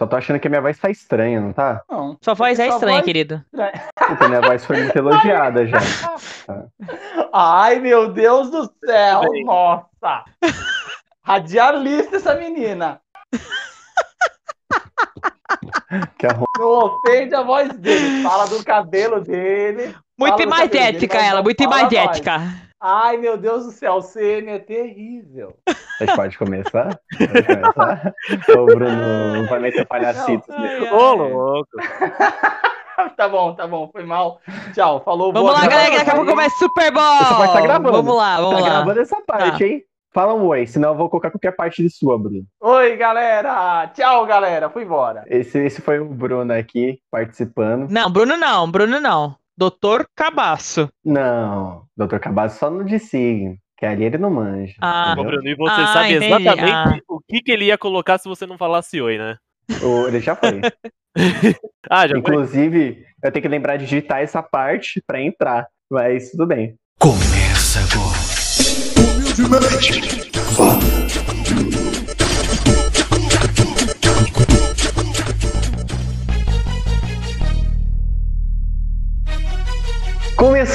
Só 0.00 0.06
tô 0.06 0.16
achando 0.16 0.40
que 0.40 0.46
a 0.46 0.50
minha 0.50 0.62
voz 0.62 0.78
tá 0.78 0.88
estranha, 0.88 1.38
não 1.42 1.52
tá? 1.52 1.82
Não. 1.86 2.16
Sua 2.22 2.32
voz 2.32 2.58
é 2.58 2.64
Sua 2.68 2.74
estranha, 2.76 2.96
voz- 2.96 3.04
querido. 3.04 3.44
Porque 4.08 4.28
minha 4.28 4.40
voz 4.40 4.64
foi 4.64 4.78
muito 4.82 4.96
elogiada 4.96 5.66
já. 5.66 5.76
Ai, 7.30 7.78
meu 7.80 8.10
Deus 8.10 8.50
do 8.50 8.72
céu! 8.82 9.20
Bem. 9.30 9.44
Nossa! 9.44 10.24
Radialista 11.22 12.16
essa 12.16 12.34
menina! 12.34 12.98
Que 16.16 16.26
arrom... 16.26 16.44
Não 16.58 16.66
ofende 16.66 17.34
a 17.34 17.42
voz 17.42 17.68
dele, 17.74 18.22
fala 18.22 18.46
do 18.46 18.64
cabelo 18.64 19.20
dele. 19.20 19.94
Muito 20.18 20.36
dele, 20.36 20.48
imagética 20.48 21.18
ela, 21.18 21.42
muito 21.42 21.62
imagética. 21.62 22.40
Ai, 22.80 23.18
meu 23.18 23.36
Deus 23.36 23.66
do 23.66 23.72
céu, 23.72 23.96
o 23.96 24.02
CN 24.02 24.52
é 24.52 24.58
terrível. 24.58 25.54
A 25.66 26.04
gente 26.04 26.16
pode 26.16 26.38
começar? 26.38 26.98
Pode 27.18 27.42
começar? 27.42 28.14
O 28.56 28.64
Bruno 28.64 29.46
vai 29.50 29.58
meter 29.60 29.86
palhacitos. 29.86 30.48
Ô, 30.90 31.12
louco. 31.12 31.68
tá 33.18 33.28
bom, 33.28 33.54
tá 33.54 33.66
bom, 33.66 33.90
foi 33.92 34.02
mal. 34.02 34.40
Tchau, 34.72 35.02
falou. 35.04 35.30
Vamos 35.30 35.50
boa 35.50 35.60
lá, 35.60 35.68
galera, 35.68 35.90
que 35.90 35.98
daqui 35.98 36.10
a 36.10 36.14
pouco 36.14 36.30
começa 36.30 36.56
Super 36.56 36.90
Bowl. 36.90 37.18
Você 37.18 37.34
pode 37.34 37.48
estar 37.48 37.60
gravando. 37.60 37.92
Vamos 37.92 38.16
lá, 38.16 38.36
vamos 38.36 38.54
tá 38.54 38.60
lá. 38.60 38.68
gravando 38.70 39.00
essa 39.00 39.20
parte, 39.26 39.62
hein? 39.64 39.84
Fala 40.12 40.34
um 40.34 40.44
oi, 40.46 40.66
senão 40.66 40.88
eu 40.88 40.96
vou 40.96 41.08
colocar 41.08 41.30
qualquer 41.30 41.54
parte 41.54 41.82
de 41.82 41.90
sua, 41.90 42.18
Bruno. 42.18 42.44
Oi, 42.60 42.96
galera. 42.96 43.88
Tchau, 43.94 44.26
galera. 44.26 44.68
Fui 44.68 44.82
embora. 44.82 45.22
Esse, 45.28 45.58
esse 45.58 45.80
foi 45.80 46.00
o 46.00 46.06
Bruno 46.06 46.52
aqui, 46.52 46.98
participando. 47.10 47.88
Não, 47.88 48.10
Bruno 48.10 48.36
não, 48.36 48.68
Bruno 48.68 48.98
não. 48.98 49.36
Doutor 49.64 50.06
Cabaço. 50.16 50.88
Não, 51.04 51.82
Dr. 51.94 52.16
Cabasso 52.18 52.58
só 52.58 52.70
no 52.70 52.82
de 52.82 52.98
signo, 52.98 53.56
que 53.76 53.84
ali 53.84 54.04
ele 54.04 54.16
não 54.16 54.30
manja. 54.30 54.72
Ah. 54.80 55.14
Bruno, 55.14 55.46
e 55.46 55.54
você 55.54 55.82
Ah, 55.82 55.86
sabe 55.92 56.14
entendi. 56.14 56.32
exatamente 56.42 57.02
o 57.06 57.20
que, 57.28 57.42
que 57.42 57.52
ele 57.52 57.66
ia 57.66 57.76
colocar 57.76 58.16
se 58.16 58.26
você 58.26 58.46
não 58.46 58.56
falasse 58.56 58.98
oi, 59.02 59.18
né? 59.18 59.36
O- 59.82 60.08
ele 60.08 60.20
já 60.20 60.34
foi. 60.34 60.60
Ah, 61.90 62.06
já 62.06 62.12
foi? 62.12 62.20
Inclusive, 62.20 63.04
eu 63.22 63.32
tenho 63.32 63.42
que 63.42 63.48
lembrar 63.48 63.76
de 63.76 63.84
digitar 63.84 64.20
essa 64.20 64.42
parte 64.42 65.02
pra 65.06 65.20
entrar, 65.20 65.66
mas 65.90 66.30
tudo 66.30 66.46
bem. 66.46 66.76
Começa 66.98 67.80
agora. 67.80 68.18
Humildemente. 68.96 70.29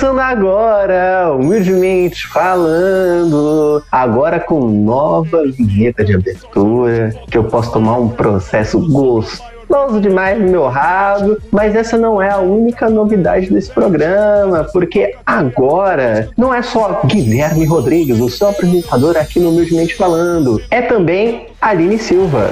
Começando 0.05 0.19
agora, 0.19 1.33
humildemente 1.33 2.27
falando, 2.27 3.81
agora 3.91 4.39
com 4.39 4.59
nova 4.59 5.43
vinheta 5.47 6.05
de 6.05 6.13
abertura, 6.13 7.11
que 7.27 7.35
eu 7.35 7.45
posso 7.45 7.71
tomar 7.71 7.97
um 7.97 8.09
processo 8.09 8.79
gostoso 8.87 9.99
demais 9.99 10.39
no 10.39 10.47
meu 10.47 10.67
rabo, 10.67 11.37
mas 11.51 11.75
essa 11.75 11.97
não 11.97 12.21
é 12.21 12.29
a 12.29 12.37
única 12.37 12.87
novidade 12.87 13.49
desse 13.49 13.71
programa, 13.71 14.63
porque 14.71 15.15
agora 15.25 16.29
não 16.37 16.53
é 16.53 16.61
só 16.61 17.01
Guilherme 17.03 17.65
Rodrigues, 17.65 18.19
o 18.19 18.29
seu 18.29 18.49
apresentador 18.49 19.17
aqui 19.17 19.39
no 19.39 19.49
Humildemente 19.49 19.95
Falando, 19.95 20.61
é 20.69 20.83
também 20.83 21.47
Aline 21.59 21.97
Silva. 21.97 22.51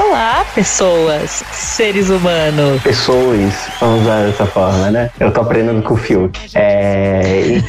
Olá, 0.00 0.44
pessoas, 0.54 1.42
seres 1.50 2.08
humanos. 2.08 2.80
pessoas, 2.84 3.52
vamos 3.80 4.02
usar 4.02 4.26
dessa 4.26 4.46
forma, 4.46 4.92
né? 4.92 5.10
Eu 5.18 5.32
tô 5.32 5.40
aprendendo 5.40 5.82
com 5.82 5.94
o 5.94 5.96
Fiuk. 5.96 6.38
É... 6.54 7.60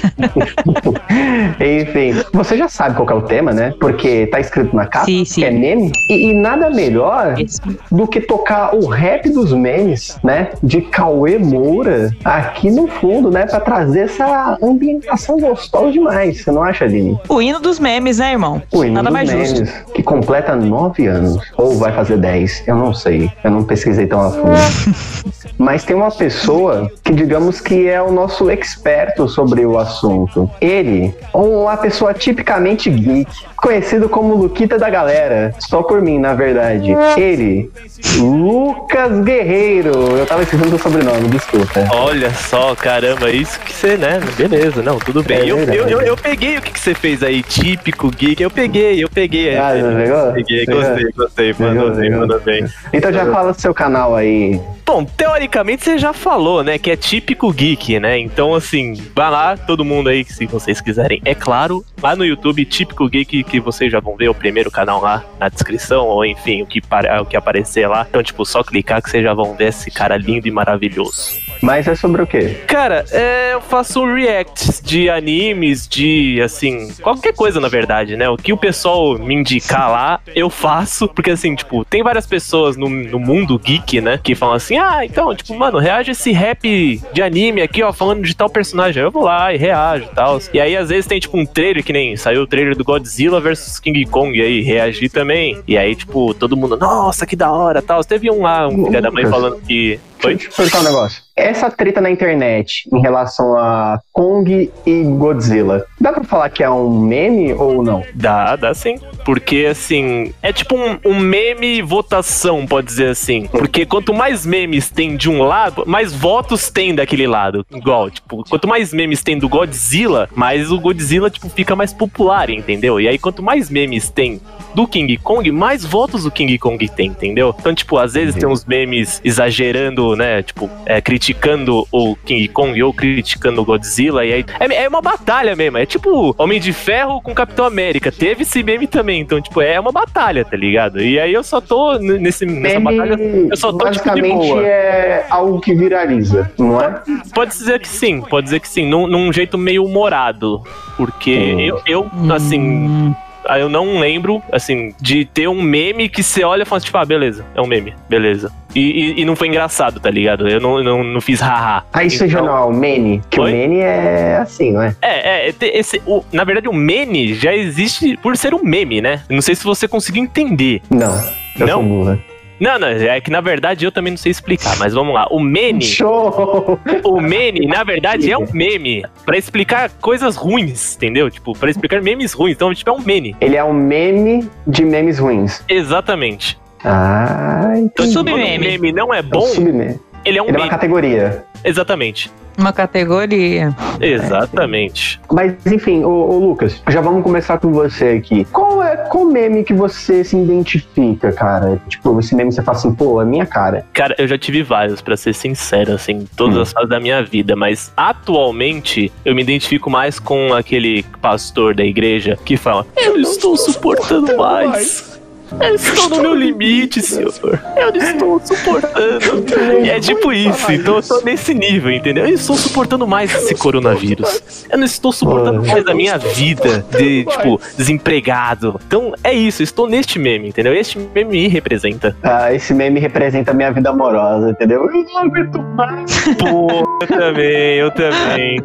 Enfim, 1.81 2.13
você 2.31 2.55
já 2.55 2.69
sabe 2.69 2.95
qual 2.95 3.07
que 3.07 3.13
é 3.13 3.15
o 3.15 3.23
tema, 3.23 3.51
né? 3.51 3.73
Porque 3.79 4.27
tá 4.27 4.39
escrito 4.39 4.75
na 4.75 4.85
capa, 4.85 5.05
Sim, 5.05 5.25
sim. 5.25 5.41
que 5.41 5.47
é 5.47 5.49
meme. 5.49 5.91
E, 6.07 6.29
e 6.29 6.33
nada 6.35 6.69
melhor 6.69 7.33
Isso. 7.41 7.59
do 7.91 8.07
que 8.07 8.21
tocar 8.21 8.75
o 8.75 8.85
rap 8.85 9.27
dos 9.31 9.51
memes, 9.51 10.15
né? 10.23 10.49
De 10.61 10.81
Cauê 10.81 11.39
Moura 11.39 12.11
aqui 12.23 12.69
no 12.69 12.87
fundo, 12.87 13.31
né? 13.31 13.47
Pra 13.47 13.59
trazer 13.59 14.01
essa 14.01 14.55
ambientação 14.61 15.39
gostosa 15.39 15.91
demais. 15.91 16.43
Você 16.43 16.51
não 16.51 16.61
acha, 16.61 16.85
Aline? 16.85 17.17
O 17.27 17.41
hino 17.41 17.59
dos 17.59 17.79
memes, 17.79 18.19
né, 18.19 18.33
irmão? 18.33 18.61
O 18.71 18.83
hino 18.85 18.93
Nada 18.93 19.07
dos 19.07 19.13
mais 19.13 19.33
memes, 19.33 19.49
justo. 19.57 19.91
que 19.93 20.03
completa 20.03 20.55
nove 20.55 21.07
anos, 21.07 21.41
ou 21.57 21.75
vai 21.75 21.91
fazer 21.91 22.18
dez, 22.19 22.63
eu 22.67 22.75
não 22.75 22.93
sei, 22.93 23.31
eu 23.43 23.51
não 23.51 23.63
pesquisei 23.63 24.05
tão 24.07 24.21
a 24.21 24.31
fundo. 24.31 24.49
Mas 25.57 25.83
tem 25.83 25.95
uma 25.95 26.11
pessoa 26.11 26.89
que 27.03 27.13
digamos 27.13 27.59
que 27.59 27.87
é 27.87 28.01
o 28.01 28.11
nosso 28.11 28.49
experto 28.49 29.27
sobre 29.27 29.65
o 29.65 29.77
assunto. 29.77 30.49
Ele, 30.61 31.13
uma 31.33 31.75
pessoa 31.75 32.13
tipicamente 32.13 32.89
geek, 32.89 33.29
conhecido 33.57 34.07
como 34.07 34.35
Luquita 34.35 34.77
da 34.77 34.89
galera, 34.89 35.53
só 35.59 35.83
por 35.83 36.01
mim, 36.01 36.17
na 36.17 36.33
verdade. 36.33 36.95
Ele, 37.17 37.69
Lucas 38.17 39.19
Guerreiro. 39.19 39.91
Eu 40.17 40.25
tava 40.25 40.43
esquecendo 40.43 40.75
o 40.75 40.79
sobrenome, 40.79 41.27
desculpa. 41.27 41.87
Olha 41.91 42.29
só, 42.31 42.73
caramba, 42.75 43.29
isso 43.29 43.59
que 43.59 43.73
você, 43.73 43.97
né? 43.97 44.19
Beleza, 44.37 44.81
não, 44.81 44.97
tudo 44.97 45.21
bem. 45.21 45.39
É 45.39 45.45
eu, 45.45 45.59
eu, 45.59 45.89
eu, 45.89 46.01
eu 46.01 46.17
peguei 46.17 46.57
o 46.57 46.61
que, 46.61 46.71
que 46.71 46.79
você 46.79 46.93
fez 46.93 47.21
aí, 47.21 47.43
típico 47.43 48.09
geek. 48.09 48.41
Eu 48.41 48.49
peguei, 48.49 49.03
eu 49.03 49.09
peguei. 49.09 49.57
Ah, 49.57 49.75
é, 49.75 49.81
você 49.81 50.03
pegou? 50.03 50.33
Peguei, 50.33 50.65
Pegou? 50.65 50.81
gostei, 50.81 51.11
gostei, 51.11 51.55
mandou 51.59 51.89
bem, 52.09 52.19
pegou. 52.19 52.27
mandou 52.27 52.39
bem. 52.41 52.65
Então 52.93 53.11
já 53.13 53.25
fala 53.31 53.53
seu 53.53 53.73
canal 53.73 54.15
aí. 54.15 54.59
Bom, 54.85 55.05
teoricamente 55.05 55.83
você 55.83 55.97
já 55.99 56.13
falou, 56.13 56.63
né, 56.63 56.79
que 56.79 56.89
é 56.89 56.95
típico 56.95 57.51
geek, 57.53 57.99
né? 57.99 58.17
Então, 58.17 58.55
assim, 58.55 58.93
vai 59.15 59.29
lá, 59.29 59.55
todo 59.55 59.85
mundo 59.85 60.09
aí, 60.09 60.25
se 60.25 60.47
vocês 60.47 60.81
quiserem. 60.81 61.21
É 61.23 61.35
claro, 61.35 61.85
lá 62.01 62.15
no 62.15 62.25
YouTube, 62.25 62.65
típico 62.65 63.07
geek, 63.07 63.43
que 63.43 63.59
vocês 63.59 63.91
já 63.91 63.99
vão 63.99 64.15
ver 64.15 64.29
o 64.29 64.33
primeiro 64.33 64.71
canal 64.71 64.99
lá 64.99 65.23
na 65.39 65.47
descrição, 65.47 66.07
ou 66.07 66.25
enfim, 66.25 66.63
o 66.63 66.65
que, 66.65 66.81
para- 66.81 67.21
o 67.21 67.25
que 67.25 67.37
aparecer 67.37 67.87
lá. 67.87 68.07
Então, 68.09 68.23
tipo, 68.23 68.43
só 68.45 68.63
clicar 68.63 68.99
que 69.01 69.11
vocês 69.11 69.23
já 69.23 69.33
vão 69.33 69.53
ver 69.55 69.67
esse 69.67 69.91
cara 69.91 70.17
lindo 70.17 70.47
e 70.47 70.51
maravilhoso. 70.51 71.33
Mas 71.61 71.87
é 71.87 71.95
sobre 71.95 72.21
o 72.21 72.27
quê? 72.27 72.57
Cara, 72.67 73.05
é, 73.11 73.53
eu 73.53 73.61
faço 73.61 74.05
reacts 74.05 74.81
de 74.83 75.09
animes, 75.09 75.87
de, 75.87 76.41
assim, 76.41 76.91
qualquer 77.01 77.33
coisa, 77.33 77.59
na 77.59 77.67
verdade, 77.67 78.15
né? 78.15 78.29
O 78.29 78.37
que 78.37 78.53
o 78.53 78.57
pessoal 78.57 79.17
me 79.17 79.35
indicar 79.35 79.89
lá, 79.89 80.19
eu 80.35 80.49
faço. 80.49 81.07
Porque, 81.07 81.31
assim, 81.31 81.55
tipo, 81.55 81.83
tem 81.85 82.03
várias 82.03 82.25
pessoas 82.25 82.77
no, 82.77 82.89
no 82.89 83.19
mundo 83.19 83.59
geek, 83.59 84.01
né? 84.01 84.19
Que 84.21 84.35
falam 84.35 84.55
assim, 84.55 84.77
ah, 84.77 85.05
então, 85.05 85.35
tipo, 85.35 85.53
mano, 85.55 85.79
reage 85.79 86.11
esse 86.11 86.31
rap 86.31 87.01
de 87.13 87.21
anime 87.21 87.61
aqui, 87.61 87.83
ó, 87.83 87.91
falando 87.91 88.23
de 88.23 88.35
tal 88.35 88.49
personagem. 88.49 89.03
Eu 89.03 89.11
vou 89.11 89.23
lá 89.23 89.53
e 89.53 89.57
reajo 89.57 90.05
e 90.05 90.15
tal. 90.15 90.39
E 90.53 90.59
aí, 90.59 90.75
às 90.77 90.89
vezes, 90.89 91.07
tem, 91.07 91.19
tipo, 91.19 91.37
um 91.37 91.45
trailer 91.45 91.83
que 91.83 91.93
nem 91.93 92.15
saiu 92.15 92.43
o 92.43 92.47
trailer 92.47 92.75
do 92.75 92.83
Godzilla 92.83 93.41
versus 93.41 93.79
King 93.79 94.05
Kong. 94.05 94.37
E 94.37 94.41
aí, 94.41 94.61
reagi 94.61 95.09
também. 95.09 95.61
E 95.67 95.77
aí, 95.77 95.95
tipo, 95.95 96.33
todo 96.33 96.55
mundo, 96.55 96.77
nossa, 96.77 97.25
que 97.25 97.35
da 97.35 97.51
hora 97.51 97.81
tal. 97.81 98.03
Teve 98.03 98.31
um 98.31 98.41
lá, 98.41 98.67
um 98.67 98.85
filho 98.85 99.01
da 99.01 99.11
mãe 99.11 99.25
falando 99.25 99.59
que. 99.61 99.99
Perguntar 100.19 100.79
um 100.79 100.83
negócio. 100.83 101.23
Essa 101.35 101.71
treta 101.71 102.01
na 102.01 102.09
internet 102.09 102.83
em 102.91 102.99
relação 102.99 103.57
a 103.57 103.99
Kong 104.11 104.69
e 104.85 105.03
Godzilla, 105.03 105.85
dá 105.99 106.11
pra 106.11 106.23
falar 106.23 106.49
que 106.49 106.61
é 106.61 106.69
um 106.69 106.89
meme 106.99 107.53
ou 107.53 107.81
não? 107.81 108.03
Dá, 108.13 108.57
dá 108.57 108.73
sim. 108.73 108.99
Porque, 109.23 109.67
assim, 109.69 110.33
é 110.41 110.51
tipo 110.51 110.75
um, 110.75 110.99
um 111.05 111.19
meme 111.19 111.81
votação, 111.81 112.65
pode 112.65 112.87
dizer 112.87 113.09
assim. 113.09 113.47
Porque 113.47 113.85
quanto 113.85 114.13
mais 114.13 114.45
memes 114.45 114.89
tem 114.89 115.15
de 115.15 115.29
um 115.29 115.41
lado, 115.41 115.83
mais 115.87 116.13
votos 116.13 116.69
tem 116.69 116.93
daquele 116.93 117.27
lado. 117.27 117.65
Igual, 117.71 118.09
tipo, 118.09 118.43
quanto 118.49 118.67
mais 118.67 118.91
memes 118.93 119.23
tem 119.23 119.37
do 119.37 119.47
Godzilla, 119.47 120.27
mais 120.35 120.71
o 120.71 120.79
Godzilla, 120.79 121.29
tipo, 121.29 121.49
fica 121.49 121.75
mais 121.75 121.93
popular, 121.93 122.49
entendeu? 122.49 122.99
E 122.99 123.07
aí, 123.07 123.17
quanto 123.17 123.41
mais 123.41 123.69
memes 123.69 124.09
tem 124.09 124.41
do 124.79 124.87
King 124.87 125.17
Kong, 125.17 125.51
mais 125.51 125.83
votos 125.83 126.25
o 126.25 126.31
King 126.31 126.57
Kong 126.57 126.87
tem, 126.87 127.07
entendeu? 127.07 127.53
Então, 127.59 127.75
tipo, 127.75 127.97
às 127.97 128.13
vezes 128.13 128.33
tem 128.33 128.47
uns 128.47 128.63
memes 128.63 129.19
exagerando, 129.25 130.15
né? 130.15 130.41
Tipo, 130.41 130.69
é, 130.85 131.01
criticando 131.01 131.85
o 131.91 132.15
King 132.15 132.47
Kong 132.47 132.81
ou 132.81 132.93
criticando 132.93 133.61
o 133.61 133.65
Godzilla. 133.65 134.25
E 134.25 134.31
aí. 134.31 134.45
É, 134.57 134.83
é 134.85 134.87
uma 134.87 135.01
batalha 135.01 135.53
mesmo. 135.53 135.77
É 135.77 135.85
tipo 135.85 136.33
Homem 136.37 136.61
de 136.61 136.71
Ferro 136.71 137.19
com 137.19 137.33
Capitão 137.35 137.65
América. 137.65 138.09
Teve 138.09 138.43
esse 138.43 138.63
meme 138.63 138.87
também. 138.87 139.19
Então, 139.19 139.41
tipo, 139.41 139.61
é 139.61 139.77
uma 139.77 139.91
batalha, 139.91 140.45
tá 140.45 140.55
ligado? 140.55 141.01
E 141.01 141.19
aí 141.19 141.33
eu 141.33 141.43
só 141.43 141.59
tô 141.59 141.97
nesse, 141.97 142.45
nessa 142.45 142.79
batalha. 142.79 143.17
Meme 143.17 143.49
eu 143.51 143.57
só 143.57 143.73
tô, 143.73 143.79
tipo, 143.79 143.91
de 143.91 143.97
basicamente 144.21 144.47
boa. 144.47 144.65
é 144.65 145.25
algo 145.29 145.59
que 145.59 145.75
viraliza, 145.75 146.49
não 146.57 146.79
é? 146.79 147.01
Pode 147.33 147.51
dizer 147.51 147.81
que 147.81 147.87
sim, 147.89 148.21
pode 148.21 148.45
dizer 148.45 148.61
que 148.61 148.69
sim, 148.69 148.85
num, 148.87 149.07
num 149.07 149.33
jeito 149.33 149.57
meio 149.57 149.83
humorado. 149.83 150.63
Porque 150.95 151.37
Hum. 151.37 151.59
eu, 151.59 151.81
eu, 151.85 152.11
assim, 152.33 152.59
Hum, 152.59 153.15
eu 153.57 153.69
não 153.69 153.99
lembro, 153.99 154.41
assim, 154.51 154.93
de 154.99 155.25
ter 155.25 155.47
um 155.47 155.61
meme 155.61 156.09
que 156.09 156.21
você 156.21 156.43
olha 156.43 156.63
e 156.63 156.65
fala, 156.65 156.81
tipo, 156.81 156.97
ah, 156.97 157.05
beleza, 157.05 157.45
é 157.55 157.61
um 157.61 157.67
meme, 157.67 157.93
beleza. 158.09 158.51
E, 158.75 158.79
e- 158.79 159.21
e 159.21 159.25
não 159.25 159.35
foi 159.35 159.47
engraçado, 159.47 159.99
tá 159.99 160.11
ligado? 160.11 160.47
Eu 160.47 160.59
não, 160.59 160.83
não, 160.83 161.03
não 161.03 161.21
fiz 161.21 161.39
haha. 161.41 161.83
Aí 161.91 162.07
isso 162.07 162.17
Então- 162.25 162.27
já 162.29 162.41
não 162.41 162.55
é 162.55 162.61
o 162.65 162.71
meme, 162.71 163.21
que 163.29 163.39
Oi? 163.39 163.51
o 163.51 163.55
meme 163.55 163.77
é 163.79 164.37
assim, 164.37 164.71
não 164.73 164.83
é? 164.83 164.95
É, 165.01 165.49
é, 165.49 165.53
esse, 165.61 166.01
o, 166.05 166.23
na 166.31 166.43
verdade 166.43 166.67
o 166.67 166.73
meme 166.73 167.33
já 167.33 167.55
existe 167.55 168.15
por 168.17 168.37
ser 168.37 168.53
um 168.53 168.63
meme, 168.63 169.01
né? 169.01 169.21
Não 169.29 169.41
sei 169.41 169.55
se 169.55 169.63
você 169.63 169.87
conseguiu 169.87 170.21
entender. 170.23 170.81
Não, 170.89 171.15
eu 171.59 171.65
Não? 171.67 171.73
sou 171.79 171.83
burra. 171.83 172.19
Não, 172.59 172.77
não, 172.79 172.87
é 172.87 173.19
que 173.21 173.31
na 173.31 173.41
verdade 173.41 173.85
eu 173.85 173.91
também 173.91 174.11
não 174.11 174.17
sei 174.17 174.31
explicar, 174.31 174.77
mas 174.77 174.93
vamos 174.93 175.13
lá. 175.13 175.27
O 175.31 175.39
meme, 175.39 175.81
Show! 175.81 176.79
o 177.03 177.21
meme, 177.21 177.65
na 177.67 177.83
verdade, 177.83 178.31
é 178.31 178.37
um 178.37 178.45
meme 178.51 179.03
pra 179.25 179.37
explicar 179.37 179.89
coisas 180.01 180.35
ruins, 180.35 180.95
entendeu? 180.95 181.29
Tipo, 181.31 181.53
pra 181.57 181.69
explicar 181.69 182.01
memes 182.01 182.33
ruins. 182.33 182.53
Então, 182.55 182.73
tipo, 182.73 182.89
é 182.89 182.93
um 182.93 183.01
meme. 183.01 183.35
Ele 183.39 183.55
é 183.55 183.63
um 183.63 183.73
meme 183.73 184.49
de 184.67 184.83
memes 184.83 185.19
ruins. 185.19 185.63
Exatamente. 185.69 186.59
Ah, 186.83 187.73
Então, 187.75 187.75
entendi. 187.77 187.93
quando 187.95 188.07
o 188.07 188.11
Submeme. 188.13 188.57
meme 188.67 188.91
não 188.91 189.13
é 189.13 189.19
É 189.19 189.21
um 189.21 189.25
bom, 189.25 189.41
submeme. 189.47 189.99
Ele 190.29 190.37
é 190.37 190.41
um 190.43 190.47
Ele 190.47 190.57
é 190.57 190.59
uma 190.61 190.69
categoria. 190.69 191.43
Exatamente. 191.63 192.31
Uma 192.57 192.73
categoria. 192.73 193.73
Exatamente. 194.01 195.19
Mas 195.31 195.53
enfim, 195.65 196.03
ô, 196.03 196.09
ô, 196.09 196.39
Lucas, 196.39 196.81
já 196.89 196.99
vamos 196.99 197.23
começar 197.23 197.57
com 197.57 197.71
você 197.71 198.09
aqui. 198.21 198.43
Qual 198.51 198.83
é 198.83 198.97
qual 198.97 199.23
meme 199.25 199.63
que 199.63 199.73
você 199.73 200.23
se 200.25 200.35
identifica, 200.37 201.31
cara? 201.31 201.79
Tipo, 201.87 202.19
esse 202.19 202.35
meme 202.35 202.51
você 202.51 202.61
fala 202.61 202.77
assim, 202.77 202.93
pô, 202.93 203.21
é 203.21 203.25
minha 203.25 203.45
cara. 203.45 203.85
Cara, 203.93 204.13
eu 204.17 204.27
já 204.27 204.37
tive 204.37 204.61
vários, 204.61 204.99
pra 205.01 205.15
ser 205.15 205.33
sincero, 205.33 205.93
assim, 205.93 206.11
em 206.13 206.25
todas 206.35 206.57
Hum. 206.57 206.61
as 206.61 206.71
fases 206.73 206.89
da 206.89 206.99
minha 206.99 207.23
vida, 207.23 207.55
mas 207.55 207.93
atualmente 207.95 209.11
eu 209.23 209.33
me 209.33 209.41
identifico 209.41 209.89
mais 209.89 210.19
com 210.19 210.53
aquele 210.53 211.03
pastor 211.21 211.73
da 211.73 211.83
igreja 211.83 212.37
que 212.43 212.57
fala: 212.57 212.85
Eu 212.97 213.13
não 213.13 213.21
estou 213.21 213.55
suportando 213.55 214.35
mais. 214.37 215.18
Eu 215.59 215.75
estou 215.75 216.09
no 216.09 216.21
meu 216.21 216.33
limite, 216.33 217.01
senhor. 217.01 217.33
Eu 217.75 217.91
não 217.91 217.99
estou 217.99 218.41
suportando. 218.45 219.79
E 219.83 219.89
é 219.89 219.99
tipo 219.99 220.31
isso, 220.31 220.71
então 220.71 220.97
eu 220.97 221.03
tô 221.03 221.21
nesse 221.21 221.53
nível, 221.53 221.91
entendeu? 221.91 222.23
Eu 222.25 222.29
não 222.29 222.35
estou 222.35 222.55
suportando 222.55 223.07
mais 223.07 223.33
esse 223.33 223.55
coronavírus. 223.55 224.65
Eu 224.69 224.77
não 224.77 224.85
estou 224.85 225.11
suportando 225.11 225.65
mais 225.65 225.87
a 225.87 225.93
minha 225.93 226.17
vida 226.17 226.85
de, 226.97 227.25
tipo, 227.25 227.59
desempregado. 227.77 228.79
Então 228.85 229.13
é 229.23 229.33
isso, 229.33 229.61
eu 229.61 229.63
estou 229.63 229.87
neste 229.87 230.19
meme, 230.19 230.49
entendeu? 230.49 230.73
Este 230.73 230.99
meme 230.99 231.31
me 231.31 231.47
representa. 231.47 232.15
Ah, 232.23 232.53
esse 232.53 232.73
meme 232.73 232.99
representa 232.99 233.51
a 233.51 233.53
minha 233.53 233.71
vida 233.71 233.89
amorosa, 233.89 234.51
entendeu? 234.51 234.85
Eu 234.85 235.03
não 235.03 235.17
aguento 235.17 235.61
mais. 235.75 236.11
Pô, 236.37 236.85
eu 237.01 237.07
também, 237.07 237.77
eu 237.77 237.91
também. 237.91 238.61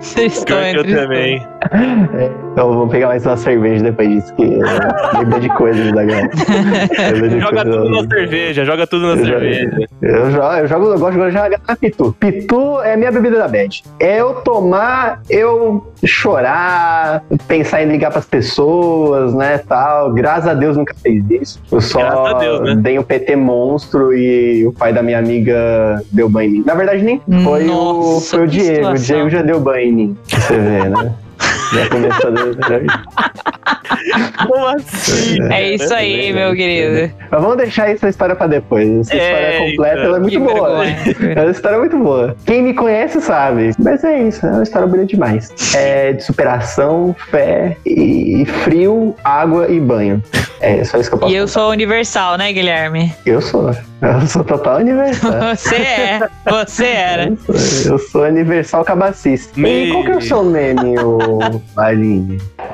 Vocês 0.00 0.38
estão 0.38 0.58
eu 0.58 0.66
entre 0.66 0.92
os 0.92 1.00
também. 1.00 1.46
Então 2.52 2.72
vou 2.72 2.88
pegar 2.88 3.08
mais 3.08 3.26
uma 3.26 3.36
cerveja 3.36 3.84
depois 3.84 4.08
disso, 4.08 4.34
que 4.34 4.44
eu 4.44 5.40
de 5.40 5.48
coisas 5.50 5.75
de 7.28 7.40
Joga 7.40 7.64
tudo 7.64 7.88
na 7.90 8.08
cerveja, 8.08 8.64
joga 8.64 8.86
tudo 8.86 9.06
na 9.06 9.20
Eu 9.20 9.24
cerveja. 9.24 9.88
Eu 10.02 10.30
jogo, 10.30 10.52
eu 10.54 10.66
jogo, 10.66 10.86
eu 10.86 10.98
gosto 10.98 11.18
de 11.18 11.30
jogar 11.30 11.60
na 11.66 11.76
Pitu. 11.76 12.16
Pitu 12.18 12.80
é 12.82 12.96
minha 12.96 13.12
bebida 13.12 13.38
da 13.38 13.48
bad. 13.48 13.82
É 14.00 14.20
eu 14.20 14.34
tomar, 14.34 15.22
eu 15.28 15.92
chorar, 16.04 17.22
pensar 17.46 17.82
em 17.82 17.88
ligar 17.88 18.10
pras 18.10 18.26
pessoas, 18.26 19.34
né, 19.34 19.58
tal. 19.58 20.12
Graças 20.12 20.48
a 20.48 20.54
Deus 20.54 20.76
nunca 20.76 20.94
fez 20.94 21.24
isso. 21.30 21.62
Eu 21.70 21.80
só 21.80 22.00
Graças 22.00 22.34
a 22.34 22.38
Deus, 22.38 22.60
né? 22.60 22.74
dei 22.76 22.98
o 22.98 23.04
PT 23.04 23.36
monstro 23.36 24.14
e 24.16 24.66
o 24.66 24.72
pai 24.72 24.92
da 24.92 25.02
minha 25.02 25.18
amiga 25.18 26.02
deu 26.12 26.28
banho 26.28 26.48
em 26.48 26.52
mim. 26.52 26.64
Na 26.66 26.74
verdade, 26.74 27.02
nem 27.02 27.20
foi, 27.44 27.64
o, 27.64 27.66
Nossa, 27.66 28.36
foi 28.36 28.46
o 28.46 28.48
Diego. 28.48 28.70
O 28.70 28.74
situação. 28.74 29.16
Diego 29.16 29.30
já 29.30 29.42
deu 29.42 29.60
banho 29.60 29.88
em 29.88 29.92
mim. 29.92 30.16
pra 30.28 30.40
Você 30.40 30.58
vê, 30.58 30.88
né? 30.88 31.12
Já 31.72 31.88
começou 31.88 32.30
a... 32.30 32.34
Como 34.46 34.66
assim? 34.66 35.38
É 35.50 35.74
isso 35.74 35.92
aí, 35.92 36.32
meu 36.32 36.54
querido. 36.54 37.12
Mas 37.30 37.40
vamos 37.40 37.56
deixar 37.56 37.90
essa 37.90 38.08
história 38.08 38.34
pra 38.36 38.46
depois. 38.46 39.08
Essa 39.10 39.14
É, 39.16 39.68
história 39.70 39.70
completa 39.70 40.00
ela 40.06 40.16
é 40.16 40.20
muito 40.20 40.40
boa. 40.40 40.84
vergonha. 40.84 41.32
É 41.34 41.40
uma 41.42 41.50
história 41.50 41.78
muito 41.78 41.98
boa. 41.98 42.36
Quem 42.46 42.62
me 42.62 42.74
conhece 42.74 43.20
sabe. 43.20 43.72
Mas 43.78 44.04
é 44.04 44.22
isso, 44.22 44.46
é 44.46 44.50
uma 44.50 44.62
história 44.62 44.86
bonita 44.86 45.06
demais. 45.08 45.52
É 45.74 46.12
de 46.12 46.22
superação, 46.24 47.14
fé 47.30 47.76
e 47.84 48.44
frio, 48.64 49.14
água 49.24 49.68
e 49.70 49.80
banho. 49.80 50.22
É 50.60 50.82
só 50.84 50.98
isso 50.98 51.10
que 51.10 51.14
eu 51.16 51.20
posso 51.20 51.32
E 51.32 51.36
eu 51.36 51.46
sou 51.46 51.70
universal, 51.70 52.38
né, 52.38 52.50
Guilherme? 52.52 53.12
Eu 53.26 53.40
sou. 53.42 53.70
Eu 54.00 54.26
sou 54.26 54.42
total 54.44 54.78
universal. 54.78 55.32
Você 55.54 55.76
é. 55.76 56.20
Você 56.50 56.86
era. 56.86 57.24
Eu 57.28 57.36
sou, 57.58 57.92
eu 57.92 57.98
sou 57.98 58.22
universal 58.22 58.84
cabacista. 58.84 59.52
Me- 59.58 59.88
E 59.88 59.92
qual 59.92 60.04
que 60.04 60.10
é 60.12 60.16
o 60.16 60.20
seu 60.20 60.42
meme, 60.44 60.98
ô 60.98 61.55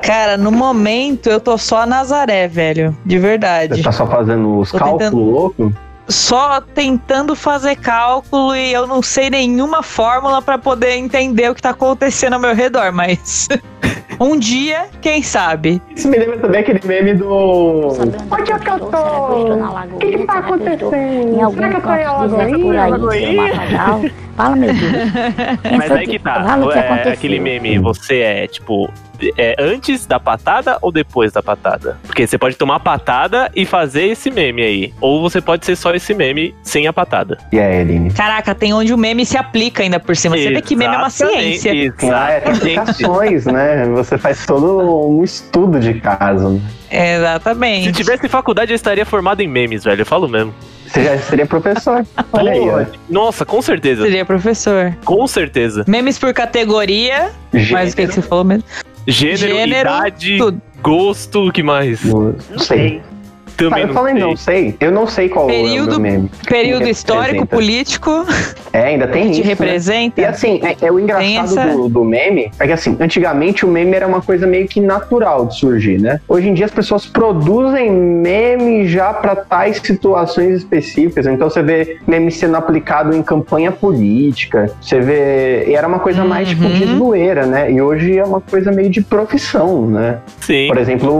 Cara, 0.01 0.37
no 0.37 0.51
momento 0.51 1.29
eu 1.29 1.39
tô 1.39 1.57
só 1.57 1.81
a 1.81 1.85
Nazaré, 1.85 2.47
velho. 2.47 2.95
De 3.05 3.17
verdade. 3.17 3.75
Você 3.77 3.83
tá 3.83 3.91
só 3.91 4.05
fazendo 4.07 4.57
os 4.59 4.71
Tô 4.71 4.77
cálculos 4.77 5.03
tentando- 5.09 5.23
loucos? 5.23 5.73
Só 6.07 6.59
tentando 6.59 7.35
fazer 7.35 7.77
cálculo 7.77 8.55
e 8.55 8.73
eu 8.73 8.85
não 8.85 9.01
sei 9.01 9.29
nenhuma 9.29 9.81
fórmula 9.81 10.41
pra 10.41 10.57
poder 10.57 10.97
entender 10.97 11.49
o 11.49 11.55
que 11.55 11.61
tá 11.61 11.69
acontecendo 11.69 12.33
ao 12.33 12.39
meu 12.39 12.53
redor, 12.53 12.91
mas. 12.91 13.47
um 14.19 14.37
dia, 14.37 14.87
quem 15.01 15.21
sabe? 15.21 15.81
Isso 15.95 16.07
me 16.07 16.17
lembra 16.17 16.37
também 16.39 16.61
aquele 16.61 16.81
meme 16.85 17.13
do. 17.15 17.87
Onde 18.31 18.51
é 18.51 18.59
que 18.59 18.69
eu 18.69 18.79
tô? 18.79 19.53
O 19.95 19.97
que, 19.99 20.17
que 20.17 20.25
tá 20.25 20.39
acontecendo? 20.39 20.93
Em 20.93 21.41
algum 21.41 21.57
Será 21.57 21.69
que 21.69 21.75
eu 21.77 22.99
tô 22.99 23.11
em 23.11 23.35
matagal. 23.35 24.01
Fala, 24.35 24.55
meu 24.55 24.73
Deus. 24.73 24.91
Mas 25.77 25.91
aí 25.91 26.07
que 26.07 26.19
tá. 26.19 26.57
É, 26.73 27.11
aquele 27.11 27.39
meme, 27.39 27.77
você 27.79 28.19
é, 28.19 28.47
tipo, 28.47 28.91
é 29.37 29.55
antes 29.59 30.05
da 30.05 30.19
patada 30.19 30.77
ou 30.81 30.91
depois 30.91 31.31
da 31.31 31.41
patada? 31.41 31.97
Porque 32.03 32.25
você 32.25 32.37
pode 32.37 32.55
tomar 32.55 32.75
a 32.75 32.79
patada 32.79 33.51
e 33.55 33.65
fazer 33.65 34.07
esse 34.07 34.31
meme 34.31 34.61
aí. 34.61 34.93
Ou 34.99 35.21
você 35.21 35.39
pode 35.39 35.65
ser 35.65 35.75
só 35.75 35.93
esse 35.93 36.13
meme 36.13 36.55
sem 36.63 36.87
a 36.87 36.93
patada. 36.93 37.37
E 37.51 37.59
aí, 37.59 37.81
Aline? 37.81 38.11
Caraca, 38.11 38.53
tem 38.55 38.73
onde 38.73 38.93
o 38.93 38.97
meme 38.97 39.25
se 39.25 39.37
aplica 39.37 39.83
ainda 39.83 39.99
por 39.99 40.15
cima. 40.15 40.37
Você 40.37 40.49
vê 40.49 40.61
que 40.61 40.75
meme 40.75 40.95
é 40.95 40.97
uma 40.97 41.07
Exatamente, 41.07 41.59
ciência. 41.59 41.71
Ah, 41.71 42.29
é, 42.29 42.39
tem 42.39 42.53
Exatamente. 42.53 42.57
aplicações, 42.57 43.45
né? 43.45 43.85
Você 43.89 44.17
faz 44.17 44.45
todo 44.45 45.07
um 45.07 45.23
estudo 45.23 45.79
de 45.79 45.93
caso. 45.95 46.61
Se 46.89 46.95
Exatamente. 46.95 47.91
tivesse 47.91 48.27
faculdade, 48.27 48.71
eu 48.71 48.75
estaria 48.75 49.05
formado 49.05 49.41
em 49.41 49.47
memes, 49.47 49.83
velho. 49.83 50.01
Eu 50.01 50.05
falo 50.05 50.27
mesmo. 50.27 50.53
Você 50.87 51.03
já 51.03 51.17
seria 51.17 51.45
professor. 51.45 52.05
Olha 52.31 52.51
aí, 52.51 52.69
ó. 52.69 52.85
Nossa, 53.09 53.43
com 53.43 53.61
certeza. 53.61 54.03
Seria 54.03 54.23
professor. 54.23 54.95
Com 55.03 55.25
certeza. 55.25 55.83
Memes 55.87 56.19
por 56.19 56.31
categoria. 56.33 57.31
Mas 57.71 57.93
o 57.93 57.95
que, 57.95 58.07
que 58.07 58.13
você 58.13 58.21
falou 58.21 58.43
mesmo? 58.43 58.63
Gênero, 59.07 59.37
Gênero, 59.55 59.89
idade, 59.89 60.37
tudo. 60.37 60.61
gosto, 60.81 61.47
o 61.47 61.51
que 61.51 61.61
mais? 61.63 62.03
Não 62.03 62.35
sei. 62.57 63.01
Também 63.57 63.81
eu 63.81 63.87
não 63.87 63.93
falei 63.93 64.13
sei. 64.13 64.21
não 64.23 64.35
sei. 64.35 64.75
Eu 64.79 64.91
não 64.91 65.07
sei 65.07 65.29
qual 65.29 65.49
é 65.49 65.53
o 65.53 65.55
Período- 65.63 65.99
meu 65.99 66.11
meme. 66.11 66.31
Período 66.47 66.87
histórico, 66.87 67.45
político, 67.45 68.25
É, 68.71 68.83
ainda 68.85 69.07
tem 69.07 69.25
te 69.31 69.39
isso. 69.39 69.41
né? 69.43 69.47
representa. 69.49 70.21
E 70.21 70.25
assim, 70.25 70.59
é, 70.63 70.87
é 70.87 70.91
o 70.91 70.99
engraçado 70.99 71.43
essa- 71.45 71.65
do, 71.67 71.87
do 71.89 72.03
meme 72.03 72.51
é 72.59 72.65
que 72.65 72.71
assim, 72.73 72.97
antigamente 72.99 73.65
o 73.65 73.67
meme 73.67 73.93
era 73.95 74.07
uma 74.07 74.21
coisa 74.21 74.47
meio 74.47 74.67
que 74.67 74.79
natural 74.79 75.45
de 75.47 75.57
surgir, 75.57 75.99
né? 75.99 76.19
Hoje 76.27 76.49
em 76.49 76.53
dia 76.53 76.65
as 76.65 76.71
pessoas 76.71 77.05
produzem 77.05 77.91
meme 77.91 78.87
já 78.87 79.13
pra 79.13 79.35
tais 79.35 79.77
situações 79.83 80.57
específicas. 80.57 81.27
Então 81.27 81.49
você 81.49 81.61
vê 81.61 81.97
meme 82.07 82.31
sendo 82.31 82.55
aplicado 82.55 83.15
em 83.15 83.21
campanha 83.21 83.71
política. 83.71 84.71
Você 84.81 84.99
vê. 84.99 85.65
E 85.67 85.75
era 85.75 85.87
uma 85.87 85.99
coisa 85.99 86.23
mais 86.23 86.47
tipo 86.49 86.65
de 86.65 86.83
Uhum. 86.85 86.97
zoeira, 86.97 87.45
né? 87.45 87.71
E 87.71 87.81
hoje 87.81 88.17
é 88.17 88.23
uma 88.23 88.41
coisa 88.41 88.71
meio 88.71 88.89
de 88.89 89.01
profissão, 89.01 89.87
né? 89.87 90.17
Sim. 90.41 90.67
Por 90.67 90.77
exemplo, 90.77 91.11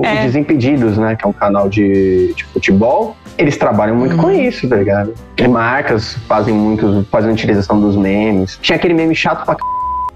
o 0.00 0.02
É. 0.04 0.24
Desimpedidos, 0.24 0.98
né? 0.98 1.16
Que 1.16 1.24
é 1.24 1.28
um 1.28 1.32
canal 1.32 1.68
de, 1.68 1.77
de 1.82 2.44
futebol. 2.52 3.16
Eles 3.36 3.56
trabalham 3.56 3.94
muito 3.96 4.16
com 4.16 4.26
Uhum. 4.26 4.32
isso, 4.48 4.68
tá 4.68 4.76
ligado? 4.76 5.14
E 5.36 5.46
marcas 5.46 6.14
fazem 6.28 6.54
muito, 6.54 7.06
fazem 7.10 7.30
utilização 7.32 7.80
dos 7.80 7.96
memes. 7.96 8.58
Tinha 8.60 8.76
aquele 8.76 8.94
meme 8.94 9.14
chato 9.14 9.44
pra 9.44 9.54
c... 9.54 9.60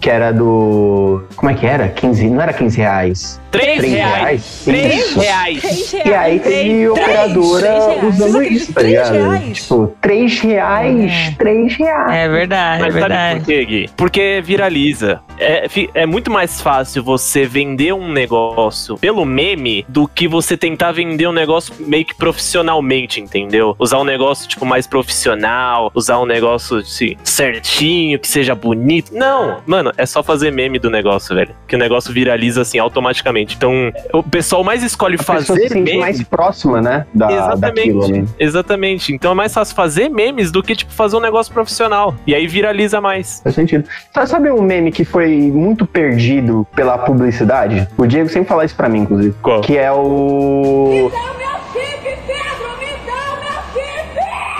que 0.00 0.10
era 0.10 0.32
do. 0.32 1.22
Como 1.36 1.50
é 1.50 1.54
que 1.54 1.64
era? 1.64 1.88
15. 1.88 2.28
Não 2.28 2.40
era 2.42 2.52
15 2.52 2.76
reais. 2.76 3.40
Três 3.52 3.78
3 3.78 3.92
reais. 3.92 4.20
reais? 4.20 4.62
Três 4.64 4.94
Isso. 5.06 5.20
reais. 5.20 5.92
E 6.04 6.12
aí 6.14 6.40
teve 6.40 6.88
operadora 6.88 8.06
usando 8.08 8.42
isso, 8.42 8.72
tá 8.72 8.82
ligado? 8.82 9.52
Tipo, 9.52 9.92
3 10.00 10.40
reais, 10.40 11.12
É. 11.12 11.34
3 11.38 11.76
reais. 11.76 12.12
É 12.16 12.28
verdade, 12.28 12.82
é 12.82 12.84
Mas 12.86 12.94
sabe 12.94 13.00
verdade. 13.08 13.38
por 13.40 13.46
quê, 13.46 13.64
Gui? 13.64 13.90
Porque 13.96 14.42
viraliza. 14.44 15.20
É, 15.42 15.66
é 15.94 16.06
muito 16.06 16.30
mais 16.30 16.60
fácil 16.60 17.02
você 17.02 17.44
vender 17.44 17.92
um 17.92 18.10
negócio 18.12 18.96
pelo 18.98 19.24
meme 19.24 19.84
do 19.88 20.06
que 20.06 20.28
você 20.28 20.56
tentar 20.56 20.92
vender 20.92 21.26
um 21.26 21.32
negócio 21.32 21.74
meio 21.80 22.04
que 22.04 22.14
profissionalmente, 22.14 23.20
entendeu? 23.20 23.74
Usar 23.78 23.98
um 23.98 24.04
negócio, 24.04 24.48
tipo, 24.48 24.64
mais 24.64 24.86
profissional, 24.86 25.90
usar 25.94 26.18
um 26.20 26.26
negócio 26.26 26.78
assim, 26.78 27.16
certinho, 27.24 28.18
que 28.18 28.28
seja 28.28 28.54
bonito. 28.54 29.12
Não, 29.14 29.60
mano, 29.66 29.92
é 29.96 30.06
só 30.06 30.22
fazer 30.22 30.50
meme 30.52 30.78
do 30.78 30.90
negócio, 30.90 31.34
velho. 31.34 31.54
Que 31.66 31.74
o 31.76 31.78
negócio 31.78 32.12
viraliza 32.12 32.62
assim 32.62 32.78
automaticamente. 32.78 33.56
Então, 33.56 33.92
o 34.12 34.22
pessoal 34.22 34.62
mais 34.62 34.82
escolhe 34.82 35.16
A 35.16 35.22
fazer 35.22 35.68
se 35.68 35.74
meme. 35.74 35.98
mais 35.98 36.22
próxima, 36.22 36.80
né? 36.80 37.06
Da, 37.14 37.30
Exatamente. 37.32 37.74
daquilo, 37.74 38.08
né? 38.08 38.24
Exatamente. 38.38 39.12
Então 39.12 39.32
é 39.32 39.34
mais 39.34 39.52
fácil 39.52 39.74
fazer 39.74 40.08
memes 40.08 40.50
do 40.50 40.62
que, 40.62 40.74
tipo, 40.76 40.92
fazer 40.92 41.16
um 41.16 41.20
negócio 41.20 41.52
profissional. 41.52 42.14
E 42.26 42.34
aí 42.34 42.46
viraliza 42.46 43.00
mais. 43.00 43.40
Faz 43.42 43.54
sentido. 43.54 43.88
Sa- 44.14 44.26
Sabe 44.26 44.50
um 44.50 44.62
meme 44.62 44.90
que 44.90 45.04
foi 45.04 45.31
muito 45.32 45.86
perdido 45.86 46.66
pela 46.74 46.98
publicidade? 46.98 47.88
O 47.96 48.06
Diego 48.06 48.28
sempre 48.28 48.48
fala 48.48 48.64
isso 48.64 48.74
pra 48.76 48.88
mim, 48.88 49.00
inclusive. 49.00 49.34
Qual? 49.42 49.60
Que 49.60 49.78
é 49.78 49.90
o. 49.92 51.10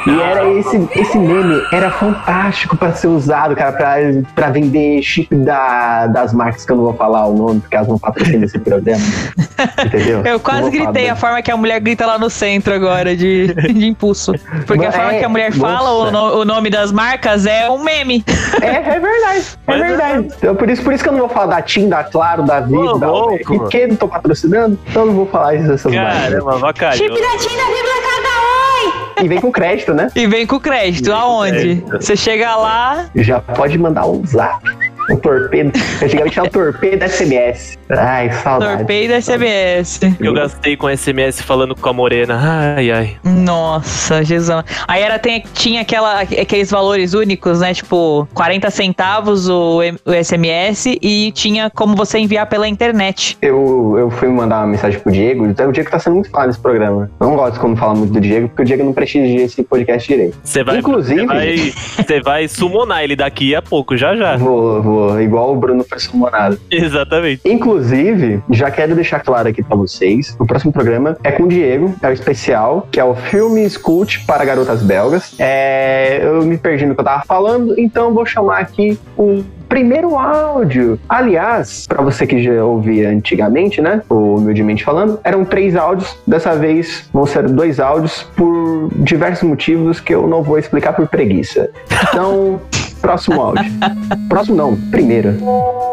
E 0.07 0.21
era 0.21 0.49
esse, 0.51 0.89
esse 0.97 1.19
meme 1.19 1.63
era 1.73 1.91
fantástico 1.91 2.77
pra 2.77 2.93
ser 2.93 3.07
usado, 3.09 3.55
cara, 3.55 3.73
pra, 3.73 3.95
pra 4.35 4.51
vender 4.51 5.01
chip 5.03 5.35
da, 5.35 6.07
das 6.09 6.33
marcas 6.33 6.65
que 6.65 6.73
eu 6.73 6.77
não 6.77 6.85
vou 6.85 6.95
falar 6.95 7.27
o 7.27 7.35
nome, 7.35 7.61
porque 7.61 7.77
elas 7.77 7.89
não 7.89 7.99
patrocinam 7.99 8.45
esse 8.45 8.59
programa. 8.59 9.03
Entendeu? 9.87 10.23
Eu 10.25 10.41
quase 10.41 10.71
gritei 10.71 11.09
a 11.09 11.17
forma 11.17 11.41
que 11.43 11.51
a 11.51 11.57
mulher 11.57 11.79
grita 11.81 12.05
lá 12.07 12.19
no 12.19 12.29
centro 12.29 12.75
agora, 12.75 13.17
de, 13.17 13.55
de 13.55 13.87
impulso. 13.87 14.33
Porque 14.67 14.85
a 14.85 14.89
Mas 14.89 14.97
forma 14.97 15.13
é, 15.15 15.19
que 15.21 15.25
a 15.25 15.29
mulher 15.29 15.53
fala 15.53 15.91
o, 15.91 16.11
no- 16.11 16.41
o 16.41 16.45
nome 16.45 16.69
das 16.71 16.91
marcas 16.91 17.47
é 17.47 17.71
um 17.71 17.83
meme. 17.83 18.25
É, 18.61 18.67
é 18.97 19.01
verdade. 19.01 19.45
É 19.69 19.73
é 19.75 19.79
verdade. 19.79 20.29
Então, 20.37 20.55
por, 20.55 20.69
isso, 20.69 20.83
por 20.83 20.93
isso 20.93 21.03
que 21.03 21.09
eu 21.09 21.13
não 21.13 21.21
vou 21.21 21.29
falar 21.29 21.47
da 21.47 21.63
TIM, 21.63 21.89
da 21.89 22.05
Claro, 22.05 22.43
da 22.43 22.61
Vivo, 22.61 22.99
da 22.99 23.07
e 23.35 23.45
porque 23.45 23.79
eu 23.79 23.89
não 23.89 23.97
tô 23.97 24.09
patrocinando, 24.09 24.79
então 24.89 25.03
eu 25.03 25.07
não 25.07 25.15
vou 25.15 25.27
falar 25.27 25.55
isso 25.55 25.69
dessas 25.69 25.93
marcas. 25.95 26.75
Caramba. 26.75 26.93
Chip 26.93 27.09
da 27.09 27.39
Tina 27.39 27.63
Vibra 27.65 28.03
cada 28.03 28.29
oi! 28.29 28.32
E 29.21 29.29
vem 29.29 29.41
com 29.41 29.51
crédito, 29.51 29.93
né? 29.95 30.09
E 30.15 30.27
vem 30.27 30.47
com 30.47 30.61
crédito. 30.61 31.13
Aonde? 31.13 31.53
crédito. 31.53 31.97
Você 32.01 32.17
chega 32.17 32.55
lá, 32.57 33.11
Já 33.15 33.41
pode 33.41 33.77
mandar 33.79 34.07
um 34.07 34.25
zap. 34.27 34.63
Um 35.11 35.17
torpedo. 35.17 35.73
Antigamente 36.03 36.33
tinha 36.33 36.45
um 36.45 36.49
torpedo 36.49 37.05
SMS. 37.09 37.79
Ai, 37.91 38.31
saudade. 38.33 38.77
torpedo 38.79 39.15
SMS. 39.21 40.01
Eu 40.21 40.33
gastei 40.33 40.77
com 40.77 40.89
SMS 40.89 41.41
falando 41.43 41.75
com 41.75 41.89
a 41.89 41.93
morena. 41.93 42.39
Ai, 42.77 42.91
ai. 42.91 43.17
Nossa, 43.25 44.23
Jesus. 44.25 44.65
Aí 44.87 45.03
era, 45.03 45.19
tem, 45.19 45.43
tinha 45.55 45.83
aquela, 45.83 46.21
aqueles 46.21 46.71
valores 46.71 47.15
únicos, 47.15 47.61
né? 47.61 47.75
Tipo, 47.75 48.27
40 48.35 48.71
centavos 48.71 49.49
o, 49.49 49.81
o 50.05 50.25
SMS 50.25 50.87
e 51.01 51.33
tinha 51.33 51.71
como 51.71 51.95
você 51.97 52.19
enviar 52.19 52.47
pela 52.49 52.69
internet. 52.69 53.37
Eu, 53.43 53.97
eu 53.99 54.11
fui 54.11 54.29
mandar 54.29 54.59
uma 54.61 54.69
mensagem 54.69 54.99
pro 55.01 55.13
Diego. 55.13 55.47
então 55.47 55.69
O 55.69 55.73
Diego 55.73 55.91
tá 55.91 55.99
sendo 55.99 56.15
muito 56.15 56.31
falado 56.31 56.49
nesse 56.49 56.61
programa. 56.61 57.11
Eu 57.21 57.27
não 57.29 57.37
gosto 57.37 57.59
quando 57.61 57.77
fala 57.77 57.95
muito 57.95 58.13
do 58.13 58.21
Diego, 58.21 58.49
porque 58.49 58.63
o 58.63 58.65
Diego 58.65 58.85
não 58.85 58.93
prestigia 58.93 59.43
esse 59.45 59.63
podcast 59.63 60.09
direito. 60.09 60.39
Você 60.43 60.63
vai, 60.65 60.79
Inclusive- 60.79 61.27
você 61.27 62.21
vai, 62.21 62.33
vai 62.43 62.49
summonar 62.49 63.03
ele 63.03 63.17
daqui 63.17 63.55
a 63.55 63.63
pouco, 63.63 63.97
já 63.97 64.15
já. 64.17 64.37
Vou, 64.37 64.83
vou, 64.83 64.92
igual 65.21 65.53
o 65.53 65.57
Bruno 65.57 65.85
foi 65.89 65.99
sumonado. 65.99 66.59
Exatamente. 66.71 67.43
Inclusive, 67.45 68.43
já 68.51 68.71
quero 68.71 68.95
deixar 68.95 69.21
claro 69.21 69.49
aqui 69.49 69.63
pra 69.63 69.77
vocês, 69.77 70.37
o 70.39 70.47
próximo 70.47 70.73
programa 70.73 71.17
é 71.23 71.33
com 71.33 71.45
o 71.45 71.49
Diego, 71.49 71.95
é 72.03 72.09
o 72.09 72.13
especial, 72.13 72.89
que 72.91 73.01
é 73.01 73.05
o 73.05 73.15
filme 73.15 73.69
Cult 73.79 74.25
para 74.27 74.45
garotas 74.45 74.83
belgas. 74.83 75.35
É, 75.39 76.21
eu 76.23 76.43
me 76.45 76.57
perdi 76.57 76.87
no 76.87 76.95
que 76.95 77.01
eu 77.01 77.05
tava 77.05 77.23
falando, 77.25 77.79
então 77.79 78.13
vou 78.13 78.27
chamar 78.27 78.59
aqui 78.59 78.99
o 79.17 79.45
primeiro 79.73 80.19
áudio. 80.19 80.99
Aliás, 81.09 81.87
pra 81.87 82.03
você 82.03 82.27
que 82.27 82.43
já 82.43 82.63
ouvia 82.63 83.09
antigamente, 83.09 83.81
né, 83.81 84.03
o 84.11 84.37
humildemente 84.37 84.85
falando, 84.85 85.19
eram 85.25 85.47
três 85.47 85.75
áudios. 85.75 86.15
Dessa 86.27 86.55
vez 86.55 87.09
vão 87.11 87.25
ser 87.25 87.49
dois 87.49 87.81
áudios 87.81 88.23
por 88.37 88.91
diversos 88.97 89.49
motivos 89.49 89.99
que 89.99 90.15
eu 90.15 90.27
não 90.27 90.43
vou 90.43 90.59
explicar 90.59 90.93
por 90.93 91.09
preguiça. 91.09 91.71
Então, 92.09 92.61
próximo 93.03 93.43
áudio. 93.43 93.65
Próximo 94.29 94.57
não, 94.57 94.81
primeiro. 94.91 95.33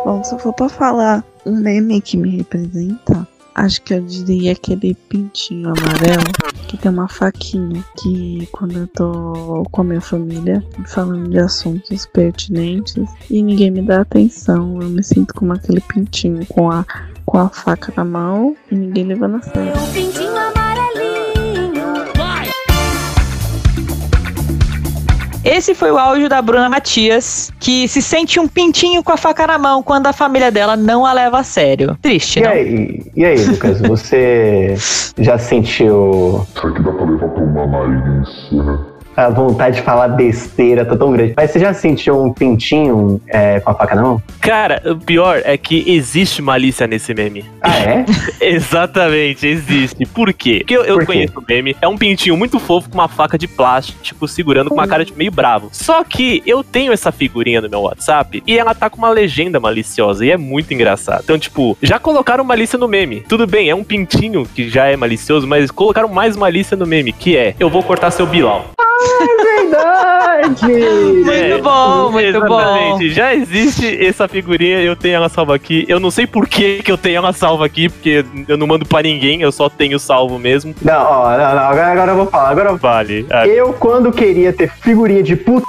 Bom, 0.05 0.23
se 0.23 0.33
eu 0.33 0.39
for 0.39 0.53
pra 0.53 0.69
falar 0.69 1.23
um 1.45 1.57
meme 1.57 1.99
que 1.99 2.15
me 2.15 2.37
representa, 2.37 3.27
acho 3.55 3.81
que 3.81 3.93
eu 3.93 4.01
diria 4.01 4.53
aquele 4.53 4.93
pintinho 5.09 5.69
amarelo 5.69 6.23
que 6.67 6.77
tem 6.77 6.91
uma 6.91 7.09
faquinha. 7.09 7.83
Que 7.97 8.47
quando 8.51 8.77
eu 8.77 8.87
tô 8.87 9.65
com 9.71 9.81
a 9.81 9.83
minha 9.83 10.01
família 10.01 10.63
falando 10.85 11.29
de 11.29 11.39
assuntos 11.39 12.05
pertinentes 12.05 13.03
e 13.29 13.41
ninguém 13.41 13.71
me 13.71 13.81
dá 13.81 14.01
atenção, 14.01 14.81
eu 14.81 14.89
me 14.89 15.03
sinto 15.03 15.33
como 15.33 15.53
aquele 15.53 15.81
pintinho 15.81 16.45
com 16.45 16.71
a, 16.71 16.85
com 17.25 17.37
a 17.37 17.49
faca 17.49 17.91
na 17.97 18.05
mão 18.05 18.55
e 18.71 18.75
ninguém 18.75 19.05
levando 19.05 19.37
a 19.37 19.41
sério. 19.41 20.58
Esse 25.43 25.73
foi 25.73 25.89
o 25.91 25.97
áudio 25.97 26.27
da 26.27 26.41
Bruna 26.41 26.69
Matias, 26.69 27.51
que 27.59 27.87
se 27.87 28.01
sente 28.01 28.39
um 28.39 28.47
pintinho 28.47 29.01
com 29.03 29.11
a 29.13 29.17
faca 29.17 29.47
na 29.47 29.57
mão 29.57 29.81
quando 29.81 30.07
a 30.07 30.13
família 30.13 30.51
dela 30.51 30.75
não 30.75 31.05
a 31.05 31.13
leva 31.13 31.39
a 31.39 31.43
sério. 31.43 31.97
Triste, 32.01 32.39
E 32.39 32.43
não? 32.43 32.51
aí, 32.51 33.11
e 33.15 33.25
aí, 33.25 33.45
Lucas, 33.45 33.79
você 33.79 34.75
já 35.17 35.37
sentiu 35.37 36.45
Isso 36.55 36.67
aqui 36.67 36.81
dá 36.83 36.91
pra 36.91 37.05
levar 37.05 37.29
pra 37.29 37.43
uma 37.43 37.65
nariz. 37.67 38.29
A 39.25 39.29
vontade 39.29 39.77
de 39.77 39.81
falar 39.81 40.07
besteira, 40.09 40.85
tá 40.85 40.95
tão 40.95 41.11
grande. 41.11 41.33
Mas 41.35 41.51
você 41.51 41.59
já 41.59 41.73
sentiu 41.73 42.21
um 42.21 42.33
pintinho 42.33 43.21
é, 43.27 43.59
com 43.59 43.71
a 43.71 43.73
faca 43.73 43.95
na 43.95 44.01
mão? 44.01 44.21
Cara, 44.39 44.81
o 44.85 44.95
pior 44.97 45.41
é 45.43 45.57
que 45.57 45.83
existe 45.91 46.41
malícia 46.41 46.87
nesse 46.87 47.13
meme. 47.13 47.43
Ah, 47.61 47.79
é? 47.79 48.05
Exatamente, 48.39 49.45
existe. 49.45 50.05
Por 50.05 50.31
quê? 50.33 50.59
Porque 50.59 50.77
eu, 50.77 50.83
eu 50.83 50.95
Por 50.95 51.01
quê? 51.01 51.05
conheço 51.07 51.39
o 51.39 51.43
meme. 51.47 51.75
É 51.81 51.87
um 51.87 51.97
pintinho 51.97 52.37
muito 52.37 52.59
fofo 52.59 52.89
com 52.89 52.97
uma 52.97 53.07
faca 53.07 53.37
de 53.37 53.47
plástico 53.47 54.27
segurando 54.27 54.69
com 54.69 54.75
uma 54.75 54.87
cara 54.87 55.03
de 55.03 55.13
meio 55.13 55.31
bravo. 55.31 55.69
Só 55.71 56.03
que 56.03 56.41
eu 56.45 56.63
tenho 56.63 56.93
essa 56.93 57.11
figurinha 57.11 57.61
no 57.61 57.69
meu 57.69 57.81
WhatsApp 57.81 58.41
e 58.45 58.57
ela 58.57 58.73
tá 58.73 58.89
com 58.89 58.97
uma 58.97 59.09
legenda 59.09 59.59
maliciosa 59.59 60.25
e 60.25 60.31
é 60.31 60.37
muito 60.37 60.73
engraçado. 60.73 61.21
Então, 61.23 61.37
tipo, 61.37 61.77
já 61.81 61.99
colocaram 61.99 62.43
malícia 62.43 62.79
no 62.79 62.87
meme. 62.87 63.21
Tudo 63.27 63.45
bem, 63.45 63.69
é 63.69 63.75
um 63.75 63.83
pintinho 63.83 64.45
que 64.45 64.69
já 64.69 64.85
é 64.85 64.95
malicioso, 64.95 65.47
mas 65.47 65.71
colocaram 65.71 66.07
mais 66.07 66.37
malícia 66.37 66.77
no 66.77 66.85
meme, 66.85 67.11
que 67.11 67.35
é 67.35 67.55
eu 67.59 67.69
vou 67.69 67.83
cortar 67.83 68.11
seu 68.11 68.25
Bilal. 68.99 70.19
Verdade! 70.39 70.65
Muito 70.67 71.63
bom, 71.63 72.11
muito 72.11 72.37
Exatamente. 72.37 73.11
Já 73.11 73.33
existe 73.35 74.05
essa 74.05 74.27
figurinha, 74.27 74.81
eu 74.81 74.95
tenho 74.95 75.15
ela 75.15 75.29
salva 75.29 75.55
aqui. 75.55 75.85
Eu 75.87 75.99
não 75.99 76.11
sei 76.11 76.25
por 76.27 76.47
que, 76.47 76.81
que 76.83 76.91
eu 76.91 76.97
tenho 76.97 77.17
ela 77.17 77.33
salva 77.33 77.65
aqui, 77.65 77.89
porque 77.89 78.25
eu 78.47 78.57
não 78.57 78.67
mando 78.67 78.85
pra 78.85 79.01
ninguém, 79.01 79.41
eu 79.41 79.51
só 79.51 79.69
tenho 79.69 79.99
salvo 79.99 80.39
mesmo. 80.39 80.73
Não, 80.81 81.01
ó, 81.01 81.29
não, 81.31 81.55
não, 81.55 81.63
agora, 81.63 81.87
agora 81.87 82.11
eu 82.11 82.15
vou 82.17 82.25
falar. 82.27 82.49
Agora 82.49 82.69
eu 82.69 82.77
Vale. 82.77 83.25
Ah, 83.29 83.47
Eu, 83.47 83.73
quando 83.73 84.11
queria 84.11 84.53
ter 84.53 84.71
figurinha 84.71 85.21
de 85.21 85.35
puta, 85.35 85.65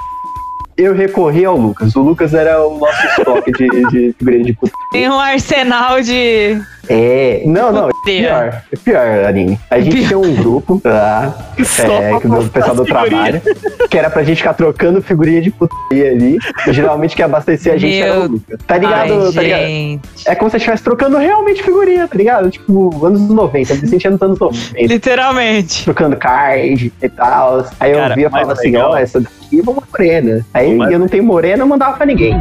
eu 0.77 0.95
recorri 0.95 1.45
ao 1.45 1.57
Lucas. 1.57 1.95
O 1.97 2.01
Lucas 2.03 2.33
era 2.33 2.65
o 2.65 2.79
nosso 2.79 3.07
estoque 3.07 3.53
de, 3.53 3.69
de 3.91 4.15
figurinha 4.19 4.45
de 4.45 4.53
puta. 4.55 4.73
Tem 4.93 5.09
um 5.09 5.19
arsenal 5.19 6.01
de. 6.01 6.61
É, 6.93 7.43
não, 7.47 7.71
não, 7.71 7.89
é 7.89 7.93
pior. 8.05 8.63
É 8.73 8.77
pior, 8.77 9.25
Aline. 9.27 9.57
A 9.71 9.79
gente 9.79 10.07
tinha 10.09 10.19
um 10.19 10.35
grupo 10.35 10.81
lá, 10.85 11.33
Só 11.65 11.85
é, 12.03 12.19
que 12.19 12.27
postar 12.27 12.51
pessoal 12.51 12.75
do 12.75 12.85
trabalho, 12.85 13.41
que 13.89 13.97
era 13.97 14.11
pra 14.11 14.25
gente 14.25 14.39
ficar 14.39 14.55
trocando 14.55 15.01
figurinha 15.01 15.41
de 15.41 15.53
putaria 15.53 16.11
ali. 16.11 16.37
E 16.67 16.73
geralmente 16.73 17.15
quem 17.15 17.25
abastecia 17.25 17.75
a 17.75 17.79
gente 17.79 18.01
era 18.03 18.15
Meu- 18.15 18.23
o 18.25 18.29
Lucas. 18.33 18.59
Tá 18.67 18.77
ligado? 18.77 19.27
Ai, 19.27 19.33
tá 19.33 19.43
ligado? 19.43 19.61
gente. 19.67 20.01
É 20.27 20.35
como 20.35 20.51
se 20.51 20.53
você 20.53 20.57
estivesse 20.57 20.83
trocando 20.83 21.17
realmente 21.17 21.63
figurinha, 21.63 22.09
tá 22.09 22.17
ligado? 22.19 22.51
Tipo, 22.51 23.07
anos 23.07 23.21
90, 23.29 23.73
eu 23.73 23.77
me 23.83 23.87
sentia 23.87 24.11
nos 24.11 24.21
anos 24.21 24.39
90. 24.41 24.93
Literalmente. 24.93 25.85
Trocando 25.85 26.17
card 26.17 26.93
e 27.01 27.09
tal. 27.09 27.67
Aí 27.79 27.93
eu 27.93 27.99
Cara, 27.99 28.15
via 28.17 28.27
e 28.27 28.31
falava 28.31 28.53
assim, 28.53 28.77
ó, 28.77 28.97
essa 28.97 29.21
daqui 29.21 29.61
é 29.61 29.63
uma 29.63 29.75
morena. 29.93 30.45
Aí 30.53 30.75
O 30.75 30.79
mais- 30.79 30.93
eu 30.93 30.99
não 30.99 31.07
tenho 31.07 31.23
morena, 31.23 31.63
eu 31.63 31.67
mandava 31.69 31.97
pra 31.97 32.05
ninguém. 32.07 32.35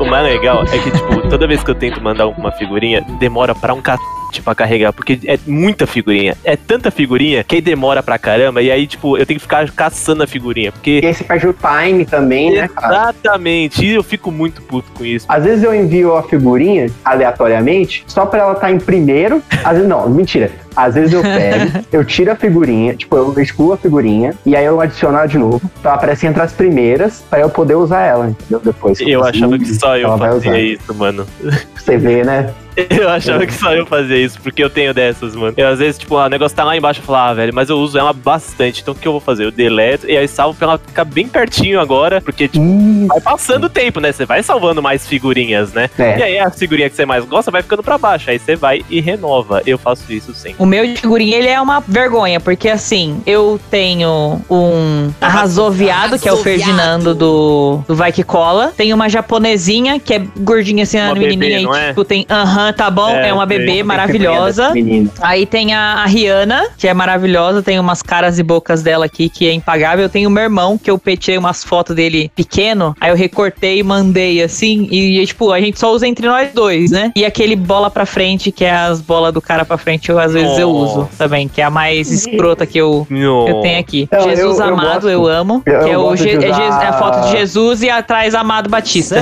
O 0.00 0.04
mais 0.04 0.24
legal 0.24 0.62
é 0.72 0.78
que, 0.78 0.90
tipo, 0.92 1.28
toda 1.28 1.46
vez 1.48 1.64
que 1.64 1.70
eu 1.72 1.74
tento 1.74 2.00
mandar 2.00 2.28
uma 2.28 2.52
figurinha, 2.52 3.04
demora 3.18 3.52
pra 3.54 3.74
um 3.74 3.80
пока. 3.88 4.17
Cacete 4.28 4.42
pra 4.42 4.54
carregar, 4.54 4.92
porque 4.92 5.18
é 5.24 5.38
muita 5.46 5.86
figurinha. 5.86 6.36
É 6.44 6.56
tanta 6.56 6.90
figurinha 6.90 7.42
que 7.42 7.56
aí 7.56 7.60
demora 7.60 8.02
pra 8.02 8.18
caramba, 8.18 8.62
e 8.62 8.70
aí, 8.70 8.86
tipo, 8.86 9.16
eu 9.16 9.26
tenho 9.26 9.38
que 9.38 9.42
ficar 9.42 9.70
caçando 9.70 10.22
a 10.22 10.26
figurinha, 10.26 10.70
porque. 10.70 11.00
E 11.02 11.06
aí 11.06 11.14
você 11.14 11.24
perde 11.24 11.48
o 11.48 11.54
time 11.54 12.04
também, 12.04 12.52
né, 12.52 12.68
cara? 12.68 12.94
Exatamente, 12.94 13.84
e 13.84 13.94
eu 13.94 14.02
fico 14.02 14.30
muito 14.30 14.62
puto 14.62 14.90
com 14.92 15.04
isso. 15.04 15.26
Às 15.28 15.44
vezes 15.44 15.64
eu 15.64 15.74
envio 15.74 16.14
a 16.14 16.22
figurinha 16.22 16.90
aleatoriamente, 17.04 18.04
só 18.06 18.26
pra 18.26 18.40
ela 18.40 18.52
estar 18.52 18.70
em 18.70 18.78
primeiro. 18.78 19.42
Às 19.64 19.74
vezes, 19.74 19.88
não, 19.88 20.08
mentira. 20.08 20.50
Às 20.76 20.94
vezes 20.94 21.12
eu 21.12 21.22
pego, 21.22 21.84
eu 21.90 22.04
tiro 22.04 22.30
a 22.30 22.36
figurinha, 22.36 22.94
tipo, 22.94 23.16
eu 23.16 23.34
excluo 23.40 23.72
a 23.72 23.76
figurinha, 23.76 24.34
e 24.46 24.54
aí 24.54 24.64
eu 24.64 24.80
adiciono 24.80 25.18
de 25.26 25.38
novo. 25.38 25.60
Então 25.80 25.90
ela 25.90 25.94
aparece 25.94 26.26
entre 26.26 26.40
as 26.40 26.52
primeiras, 26.52 27.24
pra 27.28 27.40
eu 27.40 27.48
poder 27.48 27.74
usar 27.74 28.02
ela, 28.02 28.28
entendeu? 28.28 28.60
Depois. 28.60 29.00
Eu 29.00 29.24
achava 29.24 29.58
que 29.58 29.74
só 29.74 29.96
eu 29.96 30.16
fazia 30.16 30.58
isso, 30.60 30.94
mano. 30.94 31.26
Você 31.74 31.96
vê, 31.96 32.22
né? 32.22 32.52
Eu 32.90 33.08
achava 33.08 33.44
que 33.44 33.52
só 33.52 33.74
eu 33.74 33.84
fazia 33.86 34.17
isso, 34.18 34.40
porque 34.40 34.62
eu 34.62 34.70
tenho 34.70 34.92
dessas, 34.92 35.34
mano. 35.34 35.54
Eu, 35.56 35.68
às 35.68 35.78
vezes, 35.78 35.98
tipo, 35.98 36.16
o 36.16 36.28
negócio 36.28 36.56
tá 36.56 36.64
lá 36.64 36.76
embaixo, 36.76 37.00
eu 37.00 37.04
falo, 37.04 37.18
ah, 37.18 37.34
velho, 37.34 37.54
mas 37.54 37.70
eu 37.70 37.78
uso 37.78 37.98
ela 37.98 38.12
bastante, 38.12 38.82
então 38.82 38.94
o 38.94 38.96
que 38.96 39.06
eu 39.06 39.12
vou 39.12 39.20
fazer? 39.20 39.44
Eu 39.44 39.50
deleto 39.50 40.08
e 40.08 40.16
aí 40.16 40.28
salvo 40.28 40.58
pra 40.58 40.68
ela 40.68 40.78
ficar 40.78 41.04
bem 41.04 41.28
pertinho 41.28 41.80
agora, 41.80 42.20
porque, 42.20 42.48
tipo. 42.48 42.64
Vai 43.08 43.20
passando 43.20 43.64
o 43.64 43.68
tempo, 43.68 44.00
né? 44.00 44.12
Você 44.12 44.24
vai 44.24 44.42
salvando 44.42 44.82
mais 44.82 45.06
figurinhas, 45.06 45.72
né? 45.72 45.90
E 45.98 46.02
É. 46.02 46.22
aí 46.22 46.38
a 46.38 46.50
figurinha 46.50 46.88
que 46.88 46.96
você 46.96 47.04
mais 47.06 47.24
gosta 47.24 47.50
vai 47.50 47.62
ficando 47.62 47.82
pra 47.82 47.98
baixo, 47.98 48.30
aí 48.30 48.38
você 48.38 48.54
vai 48.56 48.84
e 48.90 49.00
renova. 49.00 49.62
Eu 49.66 49.78
faço 49.78 50.12
isso 50.12 50.34
sempre. 50.34 50.56
O 50.62 50.66
meu 50.66 50.86
de 50.86 50.96
figurinha, 51.00 51.36
ele 51.36 51.48
é 51.48 51.60
uma 51.60 51.80
vergonha, 51.80 52.40
porque 52.40 52.68
assim, 52.68 53.20
eu 53.26 53.58
tenho 53.70 54.40
um 54.50 55.10
arrasou 55.20 55.70
viado, 55.70 56.18
que 56.18 56.28
é 56.28 56.32
o 56.32 56.36
Ferdinando 56.36 57.14
do, 57.14 57.80
do 57.86 57.94
Vai 57.94 58.12
Que 58.12 58.22
Cola. 58.22 58.72
Tem 58.76 58.92
uma 58.92 59.08
japonesinha, 59.08 59.98
que 59.98 60.14
é 60.14 60.22
gordinha 60.38 60.82
assim, 60.84 60.98
Uma 60.98 61.12
a 61.12 61.14
menininha, 61.14 61.60
bebê, 61.60 61.76
e 61.78 61.80
é? 61.80 61.88
tipo, 61.88 62.04
tem 62.04 62.26
aham, 62.30 62.72
tá 62.72 62.90
bom. 62.90 63.10
É, 63.10 63.28
É, 63.28 63.32
uma 63.32 63.46
bebê 63.46 63.82
maravilhosa. 63.82 64.72
Aí 65.20 65.46
tem 65.46 65.74
a, 65.74 66.02
a 66.02 66.06
Rihanna, 66.06 66.68
que 66.76 66.86
é 66.88 66.94
maravilhosa, 66.94 67.62
tem 67.62 67.78
umas 67.78 68.02
caras 68.02 68.38
e 68.38 68.42
bocas 68.42 68.82
dela 68.82 69.06
aqui 69.06 69.28
que 69.28 69.48
é 69.48 69.52
impagável. 69.52 70.08
Tem 70.08 70.26
o 70.26 70.30
meu 70.30 70.42
irmão, 70.44 70.78
que 70.78 70.90
eu 70.90 70.98
petei 70.98 71.36
umas 71.38 71.62
fotos 71.64 71.94
dele 71.94 72.30
pequeno, 72.34 72.94
aí 73.00 73.10
eu 73.10 73.16
recortei 73.16 73.78
e 73.78 73.82
mandei 73.82 74.42
assim, 74.42 74.88
e 74.90 75.24
tipo, 75.26 75.52
a 75.52 75.60
gente 75.60 75.78
só 75.78 75.92
usa 75.92 76.06
entre 76.06 76.26
nós 76.26 76.50
dois, 76.52 76.90
né? 76.90 77.12
E 77.14 77.24
aquele 77.24 77.56
bola 77.56 77.90
pra 77.90 78.06
frente, 78.06 78.50
que 78.52 78.64
é 78.64 78.72
as 78.72 79.00
bolas 79.00 79.32
do 79.32 79.40
cara 79.40 79.64
pra 79.64 79.76
frente, 79.78 80.08
eu 80.10 80.18
às 80.18 80.32
vezes 80.32 80.58
eu 80.58 80.70
uso 80.70 81.08
também, 81.18 81.48
que 81.48 81.60
é 81.60 81.64
a 81.64 81.70
mais 81.70 82.10
escrota 82.10 82.66
que 82.66 82.78
eu, 82.78 83.06
eu 83.10 83.60
tenho 83.60 83.78
aqui. 83.80 84.08
Não, 84.10 84.22
Jesus 84.22 84.58
eu- 84.58 84.66
eu 84.66 84.72
Amado, 84.74 84.92
gosto. 85.02 85.08
eu 85.08 85.26
amo. 85.26 85.62
Eu- 85.66 85.78
que 85.80 85.90
é, 85.90 85.94
eu 85.94 86.00
o 86.06 86.16
Je- 86.16 86.28
é, 86.30 86.48
é 86.48 86.52
a 86.86 86.92
foto 86.98 87.20
de 87.26 87.30
Jesus 87.38 87.82
e 87.82 87.90
atrás 87.90 88.34
Amado 88.34 88.68
Batista. 88.68 89.16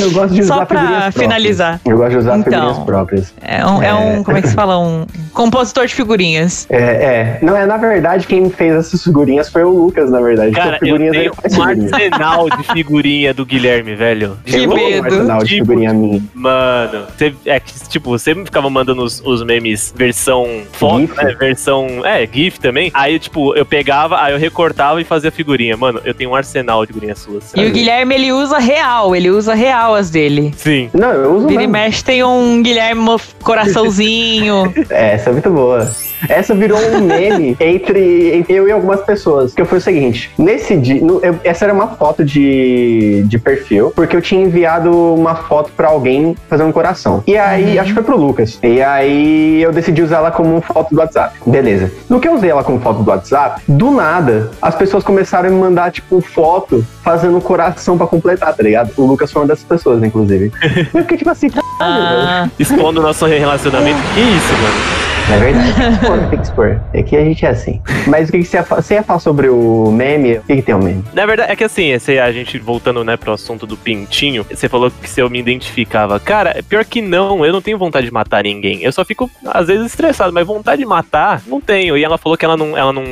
Eu 0.00 0.10
gosto 0.12 0.34
de 0.34 0.40
usar 0.42 0.54
Só 0.54 0.64
pra 0.64 0.78
figurinhas 0.80 1.02
próprias. 1.02 1.14
finalizar. 1.22 1.80
Eu 1.84 1.96
gosto 1.96 2.10
de 2.10 2.16
usar 2.18 2.38
Então. 2.38 2.52
figurinhas 2.52 2.78
próprias. 2.78 3.34
É 3.40 3.66
um, 3.66 3.82
é 3.82 3.94
um, 3.94 4.22
como 4.24 4.36
é 4.36 4.42
que 4.42 4.48
se 4.48 4.54
fala? 4.54 4.78
Um 4.78 5.06
compositor 5.32 5.86
de 5.86 5.94
figurinhas. 5.94 6.66
É, 6.70 6.78
é. 6.80 7.38
Não, 7.42 7.56
é 7.56 7.66
na 7.66 7.76
verdade 7.76 8.26
quem 8.26 8.48
fez 8.50 8.74
essas 8.74 9.02
figurinhas 9.02 9.48
foi 9.48 9.64
o 9.64 9.70
Lucas, 9.70 10.10
na 10.10 10.20
verdade. 10.20 10.52
Cara, 10.52 10.76
eu 10.76 10.78
figurinhas 10.80 11.16
tenho 11.16 11.34
faz 11.34 11.52
um 11.54 11.56
figurinhas. 11.60 11.92
arsenal 11.92 12.50
de 12.50 12.62
figurinha 12.72 13.34
do 13.34 13.44
Guilherme, 13.46 13.94
velho. 13.94 14.38
Que 14.44 14.56
Eu 14.64 14.74
medo. 14.74 15.02
um 15.02 15.04
arsenal 15.04 15.38
de 15.40 15.44
Tipo, 15.46 15.66
figurinha 15.66 15.92
minha. 15.94 16.22
Mano, 16.34 17.04
você, 17.16 17.34
é 17.46 17.60
que, 17.60 17.72
tipo, 17.88 18.10
você 18.10 18.34
me 18.34 18.44
ficava 18.44 18.68
mandando 18.70 19.02
os, 19.02 19.20
os 19.24 19.42
memes 19.44 19.92
versão 19.96 20.46
foto, 20.72 21.00
GIF? 21.00 21.16
né? 21.16 21.34
Versão. 21.38 21.86
É, 22.04 22.26
GIF 22.30 22.58
também. 22.60 22.90
Aí, 22.94 23.18
tipo, 23.18 23.54
eu 23.56 23.64
pegava, 23.64 24.20
aí 24.22 24.32
eu 24.32 24.38
recortava 24.38 25.00
e 25.00 25.04
fazia 25.04 25.30
figurinha. 25.30 25.76
Mano, 25.76 26.00
eu 26.04 26.14
tenho 26.14 26.30
um 26.30 26.34
arsenal 26.34 26.82
de 26.82 26.88
figurinhas 26.88 27.18
suas. 27.18 27.52
E 27.54 27.64
o 27.66 27.70
Guilherme, 27.70 28.14
ele 28.14 28.32
usa 28.32 28.58
real, 28.58 29.14
ele 29.16 29.21
usa 29.30 29.54
real 29.54 29.94
as 29.94 30.10
dele. 30.10 30.52
Sim. 30.56 30.90
Não, 30.92 31.10
eu 31.12 31.34
uso 31.34 31.48
Vira 31.48 31.62
e 31.62 31.66
mesmo. 31.66 31.72
mexe 31.72 32.04
tem 32.04 32.22
um 32.24 32.62
Guilherme 32.62 33.16
coraçãozinho. 33.42 34.72
É, 34.90 35.14
essa 35.14 35.30
é 35.30 35.32
muito 35.32 35.50
boa. 35.50 35.90
Essa 36.28 36.54
virou 36.54 36.78
um 36.78 37.00
meme 37.00 37.56
entre, 37.60 38.34
entre 38.36 38.52
eu 38.54 38.68
e 38.68 38.72
algumas 38.72 39.00
pessoas. 39.02 39.54
Que 39.54 39.64
foi 39.64 39.78
o 39.78 39.80
seguinte: 39.80 40.30
nesse 40.38 40.76
dia. 40.76 41.00
no- 41.02 41.20
eu- 41.22 41.38
essa 41.44 41.64
era 41.64 41.72
uma 41.74 41.88
foto 41.88 42.24
de, 42.24 43.22
de 43.26 43.38
perfil, 43.38 43.92
porque 43.94 44.14
eu 44.16 44.20
tinha 44.22 44.42
enviado 44.42 44.90
uma 45.14 45.34
foto 45.34 45.70
pra 45.76 45.88
alguém 45.88 46.34
fazer 46.48 46.62
um 46.62 46.72
coração. 46.72 47.22
E 47.26 47.36
aí, 47.36 47.78
acho 47.78 47.88
que 47.88 47.94
foi 47.94 48.02
pro 48.02 48.16
Lucas. 48.16 48.58
E 48.62 48.82
aí 48.82 49.62
eu 49.62 49.72
decidi 49.72 50.02
usar 50.02 50.18
ela 50.18 50.30
como 50.30 50.60
foto 50.60 50.94
do 50.94 51.00
WhatsApp. 51.00 51.36
Beleza. 51.46 51.90
No 52.08 52.20
que 52.20 52.28
eu 52.28 52.34
usei 52.34 52.50
ela 52.50 52.62
como 52.64 52.80
foto 52.80 53.02
do 53.02 53.10
WhatsApp, 53.10 53.60
do 53.68 53.90
nada, 53.90 54.50
as 54.60 54.74
pessoas 54.74 55.02
começaram 55.04 55.48
a 55.48 55.52
me 55.52 55.58
mandar, 55.58 55.90
tipo, 55.90 56.20
foto 56.20 56.84
fazendo 57.02 57.36
um 57.36 57.40
coração 57.40 57.96
pra 57.98 58.06
completar, 58.06 58.54
tá 58.54 58.62
ligado? 58.62 58.92
O 58.96 59.04
Lucas 59.06 59.30
foi 59.32 59.42
uma 59.42 59.48
dessas 59.48 59.64
pessoas, 59.64 60.02
inclusive. 60.02 60.52
Eu 60.94 61.02
fiquei 61.02 61.18
tipo 61.18 61.30
assim. 61.30 61.48
Ah, 61.80 62.48
Expondo 62.58 63.00
o 63.00 63.02
nosso 63.02 63.26
relacionamento. 63.26 63.98
Que 64.14 64.20
isso, 64.20 64.52
mano? 64.52 65.11
É 65.32 65.38
verdade. 65.38 65.72
Tem 65.72 65.88
que 65.88 65.94
expor, 65.94 66.18
tem 66.18 66.38
que 66.38 66.44
expor. 66.44 66.80
É 66.92 67.02
que 67.02 67.16
a 67.16 67.24
gente 67.24 67.46
é 67.46 67.48
assim. 67.48 67.80
Mas 68.06 68.28
o 68.28 68.32
que, 68.32 68.38
que 68.38 68.44
você, 68.44 68.56
ia 68.58 68.62
você 68.62 68.94
ia 68.94 69.02
falar 69.02 69.18
sobre 69.18 69.48
o 69.48 69.90
meme? 69.90 70.38
O 70.38 70.42
que, 70.42 70.56
que 70.56 70.62
tem 70.62 70.74
o 70.74 70.78
meme? 70.78 71.02
Na 71.12 71.24
verdade, 71.26 71.52
é 71.52 71.56
que 71.56 71.64
assim, 71.64 71.90
esse, 71.90 72.18
a 72.18 72.30
gente 72.32 72.58
voltando, 72.58 73.02
né, 73.04 73.16
pro 73.16 73.32
assunto 73.32 73.66
do 73.66 73.76
pintinho, 73.76 74.44
você 74.48 74.68
falou 74.68 74.90
que 74.90 75.08
se 75.08 75.20
eu 75.20 75.30
me 75.30 75.38
identificava. 75.38 76.18
Cara, 76.20 76.62
pior 76.68 76.84
que 76.84 77.00
não, 77.00 77.44
eu 77.44 77.52
não 77.52 77.62
tenho 77.62 77.78
vontade 77.78 78.06
de 78.06 78.12
matar 78.12 78.44
ninguém. 78.44 78.82
Eu 78.82 78.92
só 78.92 79.04
fico, 79.04 79.30
às 79.46 79.66
vezes, 79.68 79.86
estressado, 79.86 80.32
mas 80.32 80.46
vontade 80.46 80.80
de 80.82 80.86
matar, 80.86 81.40
não 81.46 81.60
tenho. 81.60 81.96
E 81.96 82.04
ela 82.04 82.18
falou 82.18 82.36
que 82.36 82.44
ela 82.44 82.56
não, 82.56 82.76
ela 82.76 82.92
não. 82.92 83.02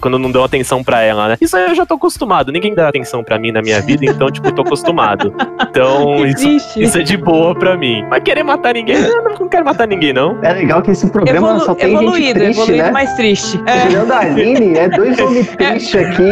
Quando 0.00 0.18
não 0.18 0.30
deu 0.30 0.42
atenção 0.44 0.82
pra 0.82 1.02
ela, 1.02 1.28
né? 1.28 1.36
Isso 1.40 1.56
aí 1.56 1.64
eu 1.68 1.74
já 1.74 1.86
tô 1.86 1.94
acostumado. 1.94 2.50
Ninguém 2.52 2.74
dá 2.74 2.88
atenção 2.88 3.22
pra 3.22 3.38
mim 3.38 3.52
na 3.52 3.62
minha 3.62 3.80
vida, 3.80 4.04
então, 4.04 4.30
tipo, 4.30 4.48
eu 4.48 4.52
tô 4.52 4.62
acostumado. 4.62 5.32
Então, 5.60 6.24
isso, 6.26 6.48
isso 6.80 6.98
é 6.98 7.02
de 7.02 7.16
boa 7.16 7.54
pra 7.54 7.76
mim. 7.76 8.04
Mas 8.08 8.22
querer 8.22 8.42
matar 8.42 8.74
ninguém, 8.74 8.96
eu 8.96 9.22
não, 9.22 9.34
não 9.38 9.48
quero 9.48 9.64
matar 9.64 9.86
ninguém, 9.86 10.12
não. 10.12 10.38
É 10.42 10.52
legal 10.52 10.82
que 10.82 10.90
esse 10.90 11.08
programa 11.10 11.48
evolu- 11.50 11.67
só 11.68 11.74
tem 11.74 11.90
gente 11.90 12.02
evoluído, 12.02 12.40
triste, 12.40 12.58
evoluído, 12.60 12.84
né? 12.84 12.90
mais 12.90 13.12
triste. 13.14 13.60
É. 13.66 13.86
Tirando 13.86 14.12
a 14.12 14.18
Aline, 14.20 14.78
é 14.78 14.88
dois 14.88 15.18
homens 15.18 15.48
tristes 15.56 15.94
aqui. 15.94 16.22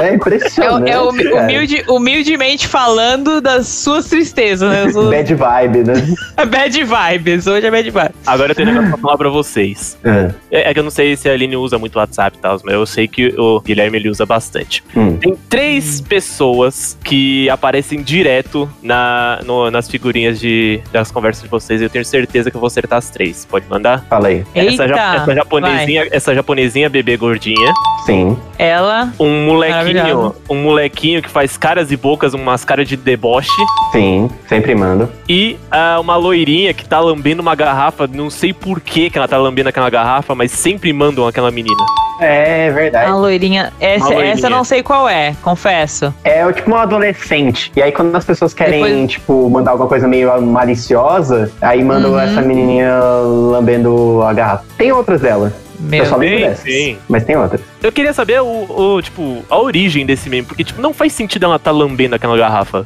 É 0.00 0.08
É, 0.08 0.14
impressionante. 0.14 0.90
é 0.90 0.92
cara. 0.94 1.42
humilde, 1.44 1.84
humildemente 1.88 2.68
falando 2.68 3.40
das 3.40 3.66
suas 3.68 4.06
tristezas, 4.08 4.70
né? 4.70 4.84
Bad 5.10 5.34
vibe, 5.34 5.84
né? 5.84 5.94
Bad 6.46 6.84
vibes, 6.84 7.46
hoje 7.46 7.66
é 7.66 7.70
bad 7.70 7.90
vibes. 7.90 8.10
Agora 8.26 8.52
eu 8.52 8.54
tenho 8.54 8.68
um 8.68 8.72
negócio 8.72 8.90
pra 8.92 8.98
falar 9.00 9.18
pra 9.18 9.28
vocês. 9.28 9.98
É. 10.04 10.30
É, 10.50 10.70
é 10.70 10.74
que 10.74 10.78
eu 10.80 10.84
não 10.84 10.90
sei 10.90 11.16
se 11.16 11.28
a 11.28 11.32
Aline 11.32 11.56
usa 11.56 11.78
muito 11.78 11.96
WhatsApp 11.98 12.36
e 12.36 12.40
tal, 12.40 12.58
mas 12.64 12.74
eu 12.74 12.86
sei 12.86 13.08
que 13.08 13.34
o 13.38 13.60
Guilherme 13.60 13.98
ele 13.98 14.08
usa 14.08 14.24
bastante. 14.24 14.82
Hum. 14.96 15.16
Tem 15.16 15.36
três 15.48 16.00
pessoas 16.00 16.96
que 17.02 17.48
aparecem 17.50 18.02
direto 18.02 18.68
na, 18.82 19.40
no- 19.44 19.70
nas 19.70 19.88
figurinhas 19.90 20.38
de, 20.38 20.80
das 20.92 21.10
conversas 21.10 21.42
de 21.42 21.48
vocês. 21.48 21.80
Eu 21.82 21.88
tenho 21.90 22.04
certeza 22.04 22.50
que 22.50 22.56
eu 22.56 22.60
vou 22.60 22.66
acertar 22.68 22.98
as 22.98 23.10
três. 23.10 23.44
Pode 23.48 23.66
mandar? 23.68 24.04
Fala 24.08 24.28
aí. 24.28 24.44
Eita, 24.70 24.84
essa, 24.84 24.94
ja- 24.94 25.14
essa 25.16 25.34
japonesinha, 25.34 26.08
essa 26.10 26.34
japonesinha 26.34 26.88
bebê 26.88 27.16
gordinha. 27.16 27.72
Sim. 28.04 28.36
ela, 28.58 29.12
Um 29.18 29.46
molequinho, 29.46 30.34
um 30.48 30.62
molequinho 30.62 31.20
que 31.22 31.28
faz 31.28 31.56
caras 31.56 31.90
e 31.90 31.96
bocas, 31.96 32.34
umas 32.34 32.64
caras 32.64 32.88
de 32.88 32.96
deboche. 32.96 33.50
Sim. 33.92 34.30
Sempre 34.48 34.74
mando. 34.74 35.10
E 35.28 35.56
ah, 35.70 35.98
uma 36.00 36.16
loirinha 36.16 36.72
que 36.72 36.84
tá 36.84 37.00
lambendo 37.00 37.42
uma 37.42 37.54
garrafa. 37.54 38.06
Não 38.06 38.30
sei 38.30 38.52
por 38.52 38.80
que 38.80 39.10
que 39.10 39.18
ela 39.18 39.26
tá 39.26 39.36
lambendo 39.38 39.68
aquela 39.68 39.90
garrafa, 39.90 40.34
mas 40.34 40.52
sempre 40.52 40.92
mandam 40.92 41.26
aquela 41.26 41.50
menina. 41.50 41.76
É 42.20 42.70
verdade. 42.70 43.10
a 43.10 43.14
loirinha. 43.14 43.72
Essa, 43.80 44.04
Uma 44.06 44.14
loirinha. 44.14 44.34
essa 44.34 44.46
eu 44.46 44.50
não 44.50 44.64
sei 44.64 44.82
qual 44.82 45.08
é, 45.08 45.34
confesso. 45.42 46.14
É 46.24 46.50
tipo 46.52 46.70
um 46.70 46.76
adolescente. 46.76 47.70
E 47.76 47.82
aí, 47.82 47.92
quando 47.92 48.14
as 48.16 48.24
pessoas 48.24 48.54
querem, 48.54 48.82
Depois- 48.82 49.10
tipo, 49.10 49.50
mandar 49.50 49.72
alguma 49.72 49.88
coisa 49.88 50.06
meio 50.08 50.40
maliciosa, 50.42 51.50
aí 51.60 51.82
mandam 51.84 52.12
Uhum. 52.12 52.18
essa 52.20 52.40
menininha 52.40 52.98
lambendo 53.00 54.22
a 54.22 54.32
garrafa. 54.32 54.64
Tem 54.78 54.92
outras 54.92 55.20
dela. 55.20 55.52
Meu 55.78 56.04
eu 56.04 56.06
só 56.06 56.16
lembro 56.16 56.38
Tem, 56.38 56.48
dessas. 56.48 56.64
tem. 56.64 56.98
Mas 57.06 57.24
tem 57.24 57.36
outras. 57.36 57.60
Eu 57.82 57.92
queria 57.92 58.12
saber 58.14 58.40
o, 58.40 58.46
o, 58.96 59.02
tipo, 59.02 59.44
a 59.50 59.58
origem 59.58 60.06
desse 60.06 60.30
meme, 60.30 60.46
porque, 60.46 60.64
tipo, 60.64 60.80
não 60.80 60.94
faz 60.94 61.12
sentido 61.12 61.44
ela 61.44 61.58
tá 61.58 61.70
lambendo 61.70 62.14
aquela 62.14 62.34
garrafa. 62.36 62.82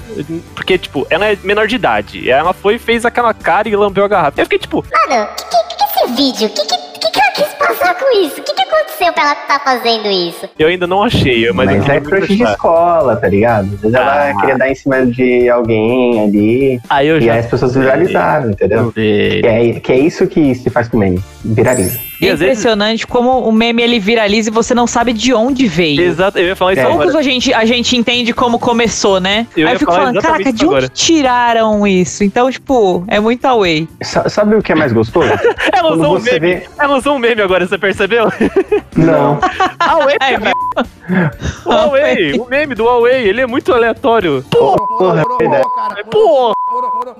Porque, 0.57 0.77
tipo, 0.77 1.07
ela 1.09 1.27
é 1.31 1.38
menor 1.45 1.69
de 1.69 1.77
idade. 1.77 2.29
Ela 2.29 2.53
foi, 2.53 2.79
fez 2.79 3.05
aquela 3.05 3.33
cara 3.33 3.69
e 3.69 3.77
lambeu 3.77 4.05
a 4.05 4.09
garrafa. 4.09 4.40
Eu 4.40 4.45
fiquei, 4.45 4.59
tipo, 4.59 4.85
Mano, 5.09 5.29
que, 5.37 5.45
que, 5.45 5.77
que 5.77 5.85
esse 5.85 6.12
vídeo? 6.14 6.49
Que, 6.49 6.62
que, 6.66 6.77
que, 6.99 7.11
que 7.12 7.21
ela 7.21 7.31
quis 7.31 7.50
passar 7.81 7.95
com 7.95 8.16
isso? 8.21 8.40
O 8.40 8.45
que, 8.45 8.53
que 8.55 8.62
aconteceu 8.62 9.12
pra 9.12 9.23
ela 9.23 9.33
estar 9.33 9.61
fazendo 9.61 10.07
isso? 10.09 10.49
eu 10.59 10.69
ainda 10.69 10.87
não 10.87 11.03
achei, 11.03 11.51
mas, 11.53 11.71
Mas, 11.71 11.88
é 11.88 12.01
crush 12.01 12.29
de 12.37 12.43
escola, 12.43 13.16
tá 13.16 13.29
ligado? 13.29 13.64
Às 13.75 13.81
vezes 13.81 13.95
Ah. 13.97 14.29
ela 14.31 14.40
queria 14.40 14.59
dar 14.59 14.71
em 14.71 14.75
cima 14.75 15.07
de 15.07 15.49
alguém 15.49 16.23
ali. 16.25 16.81
Aí 16.88 17.09
eu 17.09 17.19
E 17.19 17.23
já. 17.23 17.33
aí 17.35 17.38
as 17.40 17.47
pessoas 17.47 17.75
viralizaram, 17.75 18.51
entendeu? 18.51 18.93
Que 18.93 19.40
é, 19.45 19.81
que 19.81 19.93
é 19.93 19.99
isso 19.99 20.27
que 20.27 20.55
se 20.55 20.69
faz 20.71 20.88
com 20.88 20.99
meme. 20.99 21.23
Viraliza. 21.45 21.99
E 22.20 22.28
É 22.28 22.33
às 22.33 22.38
vezes- 22.38 22.59
impressionante 22.59 23.06
como 23.06 23.40
o 23.40 23.50
meme 23.52 23.83
ele 23.83 23.98
viraliza 23.98 24.50
e 24.50 24.52
você 24.52 24.74
não 24.74 24.87
sabe 24.87 25.12
de 25.12 25.33
onde 25.33 25.66
veio. 25.66 26.02
Exato, 26.02 26.38
eu 26.38 26.46
ia 26.48 26.56
falar 26.56 26.72
isso 26.72 26.80
É. 26.83 26.85
agora. 26.85 26.98
Poucos 26.98 27.14
a 27.16 27.22
gente, 27.22 27.52
a 27.54 27.64
gente 27.64 27.96
entende 27.96 28.33
como 28.35 28.59
começou, 28.59 29.18
né? 29.20 29.46
Eu 29.56 29.66
Aí 29.66 29.74
eu 29.74 29.78
fico 29.78 29.92
falando, 29.92 30.20
caraca, 30.20 30.44
de 30.44 30.64
onde 30.64 30.64
agora. 30.64 30.88
tiraram 30.88 31.87
isso? 31.87 32.22
Então, 32.22 32.50
tipo, 32.50 33.04
é 33.09 33.18
muito 33.20 33.44
away. 33.46 33.88
Sa- 34.02 34.28
Sabe 34.28 34.54
o 34.56 34.62
que 34.62 34.72
é 34.72 34.74
mais 34.74 34.92
gostoso? 34.92 35.28
Ela 35.72 35.92
usou 35.92 36.16
um 36.16 36.20
você 36.20 36.38
meme. 36.38 36.54
vê- 36.56 36.66
Ela 36.78 36.96
usou 36.96 37.14
um 37.14 37.18
meme 37.18 37.40
agora, 37.42 37.66
você 37.66 37.78
percebeu? 37.78 38.26
Não. 38.96 39.38
Huawei, 39.80 40.16
É, 40.20 40.38
cara. 40.38 41.33
O 41.64 41.70
Huawei, 41.70 42.33
o 42.38 42.46
meme 42.46 42.74
do 42.74 42.85
Huawei, 42.85 43.28
ele 43.28 43.40
é 43.40 43.46
muito 43.46 43.72
aleatório. 43.72 44.44
Porra, 44.50 45.22
é 45.22 45.48
verdade. 45.48 46.04
Pô! 46.11 46.52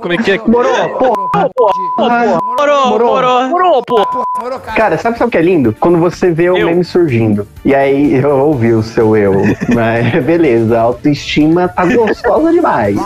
Como 0.01 0.13
é 0.13 0.17
que 0.19 0.33
é? 0.33 0.39
Morou, 0.47 0.73
porra. 0.91 1.01
Morou, 1.01 1.20
Morou. 1.35 2.89
morou. 2.89 3.49
Morou! 3.49 3.83
Cara, 4.75 4.99
sabe, 4.99 5.17
sabe 5.19 5.29
o 5.29 5.31
que 5.31 5.39
é 5.39 5.43
lindo? 5.43 5.75
Quando 5.79 5.99
você 5.99 6.31
vê 6.31 6.51
o 6.51 6.57
Eu. 6.57 6.67
meme 6.69 6.85
surgindo. 6.85 7.47
E 7.65 7.75
aí 7.75 8.17
eu 8.17 8.31
ouvi 8.31 8.73
o 8.73 8.83
seu 8.83 9.17
eu. 9.17 9.35
Mas 9.75 10.25
beleza, 10.25 10.79
a 10.79 10.83
autoestima 10.83 11.69
tá 11.69 11.85
gostosa 11.85 12.51
demais. 12.53 12.97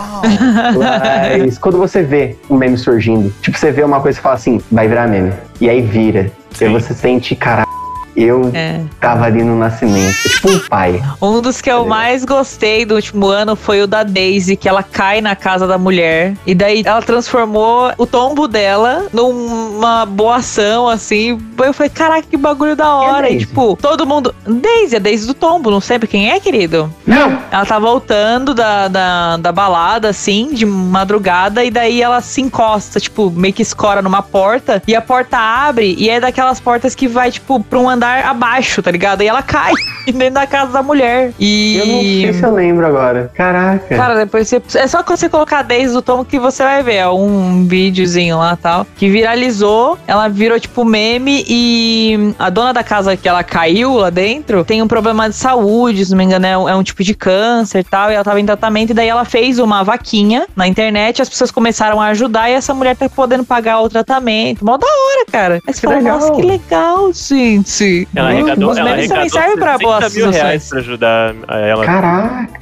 Mas 1.41 1.57
quando 1.57 1.77
você 1.77 2.01
vê 2.01 2.35
o 2.49 2.55
meme 2.55 2.77
surgindo, 2.77 3.31
tipo, 3.41 3.57
você 3.57 3.71
vê 3.71 3.83
uma 3.83 3.99
coisa 3.99 4.17
e 4.17 4.21
fala 4.21 4.35
assim, 4.35 4.59
vai 4.71 4.87
virar 4.87 5.07
meme. 5.07 5.33
E 5.61 5.69
aí 5.69 5.81
vira. 5.81 6.31
E 6.51 6.57
Sim. 6.57 6.65
aí 6.65 6.73
você 6.73 6.93
sente, 6.93 7.35
caralho, 7.35 7.67
eu 8.15 8.51
É. 8.53 8.81
tava 8.99 9.25
ali 9.25 9.43
no 9.43 9.57
nascimento. 9.57 10.15
É 10.25 10.29
tipo 10.29 10.49
um 10.51 10.59
pai. 10.67 11.01
Um 11.21 11.41
dos 11.41 11.61
que 11.61 11.69
eu 11.69 11.83
Beleza. 11.83 11.89
mais 11.89 12.25
gostei 12.25 12.85
do 12.85 12.95
último 12.95 13.27
ano 13.27 13.55
foi 13.55 13.81
o 13.81 13.87
da 13.87 14.03
Daisy, 14.03 14.55
que 14.55 14.67
ela 14.69 14.83
cai 14.83 15.21
na 15.21 15.35
casa 15.35 15.67
da 15.67 15.77
mulher. 15.77 16.33
E 16.45 16.53
daí 16.55 16.83
ela 16.85 17.01
transformou 17.01 17.91
o 17.97 18.05
tombo 18.05 18.47
dela 18.47 19.05
numa 19.13 20.05
boa 20.05 20.37
ação, 20.37 20.87
assim. 20.87 21.39
Eu 21.57 21.73
falei, 21.73 21.89
caraca, 21.89 22.23
que 22.29 22.37
bagulho 22.37 22.75
da 22.75 22.93
hora. 22.93 23.29
E, 23.29 23.39
tipo, 23.39 23.77
todo 23.81 24.05
mundo. 24.05 24.33
Daisy, 24.45 24.95
a 24.95 24.99
Daisy 24.99 25.25
do 25.27 25.33
tombo, 25.33 25.71
não 25.71 25.81
sei 25.81 25.95
quem 25.99 26.29
é, 26.29 26.39
querido. 26.39 26.91
Não! 27.07 27.39
Ela 27.51 27.65
tá 27.65 27.79
voltando 27.79 28.53
da, 28.53 28.87
da, 28.87 29.37
da 29.37 29.51
balada, 29.51 30.09
assim, 30.09 30.49
de 30.53 30.65
madrugada, 30.65 31.63
e 31.63 31.71
daí 31.71 32.01
ela 32.01 32.21
se 32.21 32.41
encosta, 32.41 32.99
tipo, 32.99 33.31
meio 33.31 33.53
que 33.53 33.61
escora 33.61 34.01
numa 34.01 34.21
porta, 34.21 34.83
e 34.87 34.95
a 34.95 35.01
porta 35.01 35.37
abre, 35.37 35.95
e 35.97 36.09
é 36.09 36.19
daquelas 36.19 36.59
portas 36.59 36.93
que 36.93 37.07
vai, 37.07 37.31
tipo, 37.31 37.59
pra 37.63 37.79
um 37.79 37.89
andar 37.89 38.04
andar 38.05 38.25
abaixo, 38.25 38.81
tá 38.81 38.91
ligado? 38.91 39.21
E 39.21 39.27
ela 39.27 39.41
cai 39.41 39.73
dentro 40.05 40.35
da 40.35 40.47
casa 40.47 40.71
da 40.71 40.83
mulher. 40.83 41.33
E. 41.39 41.77
Eu 41.77 41.85
não 41.87 42.01
sei 42.01 42.33
se 42.33 42.43
eu 42.43 42.53
lembro 42.53 42.85
agora. 42.85 43.31
Caraca. 43.33 43.95
Cara, 43.95 44.15
depois 44.15 44.47
você. 44.47 44.61
É 44.75 44.87
só 44.87 45.03
você 45.03 45.27
colocar 45.27 45.61
10 45.63 45.93
do 45.93 46.01
Tom 46.01 46.23
que 46.23 46.39
você 46.39 46.63
vai 46.63 46.83
ver. 46.83 46.95
É 46.95 47.09
um 47.09 47.65
videozinho 47.67 48.37
lá 48.37 48.55
tal. 48.55 48.85
Que 48.95 49.09
viralizou. 49.09 49.97
Ela 50.07 50.27
virou 50.27 50.59
tipo 50.59 50.85
meme. 50.85 51.43
E 51.47 52.33
a 52.37 52.49
dona 52.49 52.73
da 52.73 52.83
casa 52.83 53.17
que 53.17 53.27
ela 53.27 53.43
caiu 53.43 53.95
lá 53.95 54.09
dentro 54.09 54.63
tem 54.63 54.81
um 54.81 54.87
problema 54.87 55.29
de 55.29 55.35
saúde, 55.35 56.05
se 56.05 56.11
não 56.11 56.17
me 56.17 56.23
engano, 56.23 56.45
é 56.45 56.57
um, 56.57 56.69
é 56.69 56.75
um 56.75 56.83
tipo 56.83 57.03
de 57.03 57.13
câncer 57.13 57.79
e 57.79 57.83
tal. 57.83 58.11
E 58.11 58.15
ela 58.15 58.23
tava 58.23 58.39
em 58.39 58.45
tratamento. 58.45 58.91
E 58.91 58.93
daí 58.93 59.07
ela 59.07 59.25
fez 59.25 59.59
uma 59.59 59.83
vaquinha 59.83 60.47
na 60.55 60.67
internet. 60.67 61.21
As 61.21 61.29
pessoas 61.29 61.51
começaram 61.51 61.99
a 61.99 62.07
ajudar. 62.07 62.49
E 62.49 62.53
essa 62.53 62.73
mulher 62.73 62.95
tá 62.95 63.09
podendo 63.09 63.43
pagar 63.43 63.81
o 63.81 63.89
tratamento. 63.89 64.63
Mó 64.65 64.77
da 64.77 64.87
hora, 64.87 65.25
cara. 65.31 65.55
Aí 65.67 65.73
você 65.73 65.81
Que 65.81 65.87
fala, 65.87 65.97
legal. 65.97 66.19
nossa, 66.19 66.31
que 66.33 66.41
legal, 66.41 67.11
gente. 67.13 67.94
Ela 68.15 68.29
arrecadou, 68.29 68.71
ela 68.77 68.83
memes 68.83 69.07
também 69.07 69.23
arrecadou 69.23 69.29
servem 69.29 69.57
pra 69.57 69.77
60 69.77 69.83
boas 69.83 70.15
mil 70.15 70.31
reais 70.31 70.69
pra 70.69 70.79
ajudar 70.79 71.35
ela. 71.49 71.85
Caraca. 71.85 72.59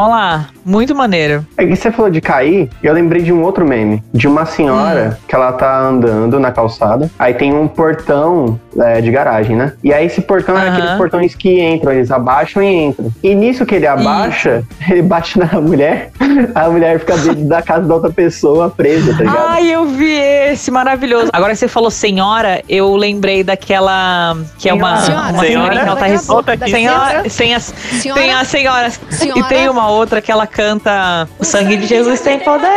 Olha 0.00 0.06
lá, 0.08 0.46
muito 0.64 0.94
maneiro. 0.94 1.44
É 1.56 1.66
que 1.66 1.74
você 1.74 1.90
falou 1.90 2.08
de 2.10 2.20
cair, 2.20 2.70
eu 2.82 2.92
lembrei 2.92 3.20
de 3.20 3.32
um 3.32 3.42
outro 3.42 3.66
meme. 3.66 4.00
De 4.14 4.28
uma 4.28 4.46
senhora 4.46 5.18
que 5.26 5.34
ela 5.34 5.50
tá 5.52 5.76
andando 5.80 6.38
na 6.38 6.52
calçada, 6.52 7.10
aí 7.18 7.34
tem 7.34 7.52
um 7.52 7.66
portão 7.66 8.60
é, 8.78 9.00
de 9.00 9.10
garagem, 9.10 9.56
né? 9.56 9.72
E 9.82 9.92
aí 9.92 10.06
esse 10.06 10.20
portão 10.20 10.56
é 10.56 10.60
Aham. 10.68 10.72
aqueles 10.76 10.90
portões 10.92 11.34
que 11.34 11.60
entram, 11.60 11.92
eles 11.92 12.12
abaixam 12.12 12.62
e 12.62 12.66
entram. 12.86 13.10
E 13.24 13.34
nisso 13.34 13.66
que 13.66 13.74
ele 13.74 13.88
abaixa, 13.88 14.62
ele 14.88 15.02
bate 15.02 15.36
na 15.36 15.46
mulher, 15.60 16.12
a 16.54 16.68
mulher 16.70 17.00
fica 17.00 17.16
dentro 17.16 17.44
da 17.48 17.60
casa 17.60 17.86
da 17.86 17.94
outra 17.94 18.10
pessoa 18.10 18.70
presa, 18.70 19.12
tá 19.16 19.18
ligado? 19.24 19.46
Ai, 19.48 19.68
eu 19.68 19.84
vi 19.86 20.12
esse 20.12 20.70
maravilhoso. 20.70 21.28
Agora 21.32 21.52
que 21.52 21.58
você 21.58 21.66
falou 21.66 21.90
senhora, 21.90 22.62
eu 22.68 22.94
lembrei 22.94 23.42
daquela 23.42 24.36
que 24.58 24.68
é 24.68 24.72
uma 24.74 24.98
Senhora. 24.98 25.22
uma 25.30 25.38
Senhora? 25.40 25.46
senhorinha 25.48 25.82
que 25.82 25.88
ela 25.88 25.96
tá 25.98 26.06
res- 26.06 26.26
Volta 26.26 26.52
aqui. 26.52 26.70
Senhora, 26.70 27.28
sem 27.28 27.54
as, 27.54 27.64
Senhora, 27.64 28.20
tem 28.20 28.32
a 28.32 28.44
senhora. 28.44 28.90
Senhora. 29.10 29.40
E 29.40 29.44
tem 29.44 29.68
uma 29.88 29.96
outra 29.98 30.20
que 30.20 30.30
ela 30.30 30.46
canta 30.46 31.28
O 31.38 31.44
sangue 31.44 31.76
de 31.76 31.86
Jesus 31.86 32.20
tem 32.20 32.38
poder. 32.40 32.68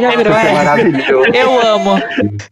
Já 0.00 0.10
virou 0.16 0.34
é 0.36 0.52
maravilhoso. 0.52 1.30
Eu 1.32 1.60
amo, 1.66 2.00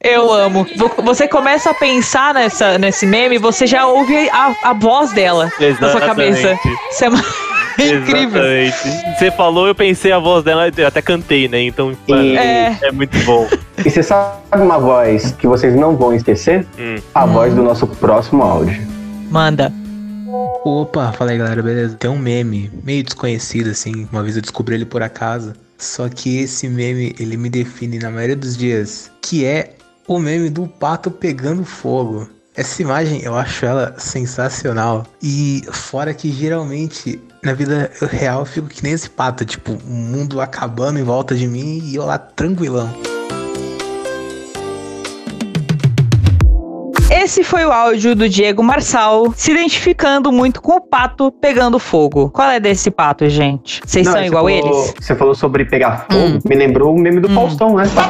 eu 0.03 0.33
amo. 0.33 0.67
Vo- 0.77 1.03
Você 1.03 1.27
começa 1.29 1.71
a 1.71 1.75
pensar 1.75 2.33
nessa, 2.35 2.79
nesse 2.79 3.05
meme, 3.07 3.39
você 3.39 3.67
já 3.67 3.87
ouve 3.87 4.29
a, 4.31 4.55
a 4.63 4.73
voz 4.73 5.13
dela 5.13 5.51
na 5.81 5.91
sua 5.91 6.01
cabeça. 6.01 6.49
Exatamente. 6.51 6.79
Isso 6.91 7.05
é 7.05 7.09
ma- 7.11 7.25
incrível. 7.79 8.43
Exatamente. 8.45 9.19
Você 9.19 9.31
falou, 9.33 9.67
eu 9.67 9.75
pensei 9.75 10.13
a 10.13 10.19
voz 10.19 10.45
dela, 10.45 10.71
eu 10.77 10.87
até 10.87 11.03
cantei, 11.03 11.49
né? 11.49 11.61
Então, 11.63 11.93
mano, 12.09 12.37
É. 12.37 12.79
é 12.83 12.93
muito 12.93 13.19
bom. 13.25 13.47
E 13.85 13.91
você 13.91 14.03
sabe 14.03 14.37
uma 14.55 14.79
voz 14.79 15.33
que 15.39 15.47
vocês 15.47 15.75
não 15.75 15.97
vão 15.97 16.15
esquecer? 16.15 16.67
Hum. 16.79 16.97
A 17.15 17.27
voz 17.27 17.53
do 17.53 17.63
nosso 17.63 17.87
próximo 17.87 18.43
áudio. 18.43 18.81
Manda. 19.31 19.73
Opa, 20.65 21.13
fala 21.13 21.31
aí 21.31 21.39
galera, 21.39 21.63
beleza? 21.63 21.97
Tem 21.97 22.11
um 22.11 22.19
meme 22.19 22.71
meio 22.83 23.05
desconhecido 23.05 23.71
assim, 23.71 24.09
uma 24.11 24.23
vez 24.23 24.37
eu 24.37 24.43
descobri 24.43 24.75
ele 24.75 24.87
por 24.87 25.03
acaso. 25.03 25.53
Só 25.79 26.09
que 26.09 26.39
esse 26.39 26.69
meme, 26.69 27.15
ele 27.19 27.37
me 27.37 27.51
define 27.51 27.99
na 27.99 28.11
maioria 28.11 28.37
dos 28.37 28.57
dias, 28.57 29.11
que 29.21 29.45
é 29.45 29.77
o 30.09 30.19
meme 30.19 30.51
do 30.51 30.67
pato 30.67 31.11
pegando 31.11 31.65
fogo. 31.65 32.29
Essa 32.57 32.83
imagem 32.83 33.23
eu 33.23 33.35
acho 33.37 33.67
ela 33.67 33.95
sensacional. 33.99 35.07
E 35.23 35.63
fora 35.71 36.15
que 36.15 36.33
geralmente 36.33 37.21
na 37.43 37.53
vida 37.53 37.91
real 38.11 38.41
eu 38.41 38.47
fico 38.47 38.69
que 38.69 38.83
nem 38.83 38.93
esse 38.93 39.11
pato, 39.11 39.45
tipo, 39.45 39.73
o 39.73 39.91
mundo 39.91 40.41
acabando 40.41 40.99
em 40.99 41.03
volta 41.03 41.35
de 41.35 41.47
mim 41.47 41.81
e 41.85 41.97
eu 41.97 42.07
lá 42.07 42.19
tranquilão. 42.19 42.89
Esse 47.35 47.43
foi 47.43 47.65
o 47.67 47.73
áudio 47.73 48.15
do 48.15 48.29
Diego 48.29 48.63
Marçal 48.63 49.33
se 49.35 49.51
identificando 49.51 50.31
muito 50.31 50.63
com 50.63 50.77
o 50.77 50.81
pato 50.81 51.33
pegando 51.33 51.81
fogo. 51.81 52.31
Qual 52.31 52.49
é 52.49 52.61
desse 52.61 52.93
pato, 52.93 53.29
gente? 53.29 53.81
Vocês 53.85 54.07
são 54.07 54.23
igual 54.25 54.45
falou- 54.45 54.51
eles? 54.51 54.95
Você 55.01 55.17
falou 55.17 55.35
sobre 55.35 55.65
pegar 55.65 56.07
fogo, 56.09 56.37
Hum. 56.37 56.39
me 56.49 56.55
lembrou 56.55 56.95
o 56.95 57.01
meme 57.01 57.19
do 57.19 57.29
Faustão, 57.31 57.75
né? 57.75 57.91
Ah, 57.97 58.09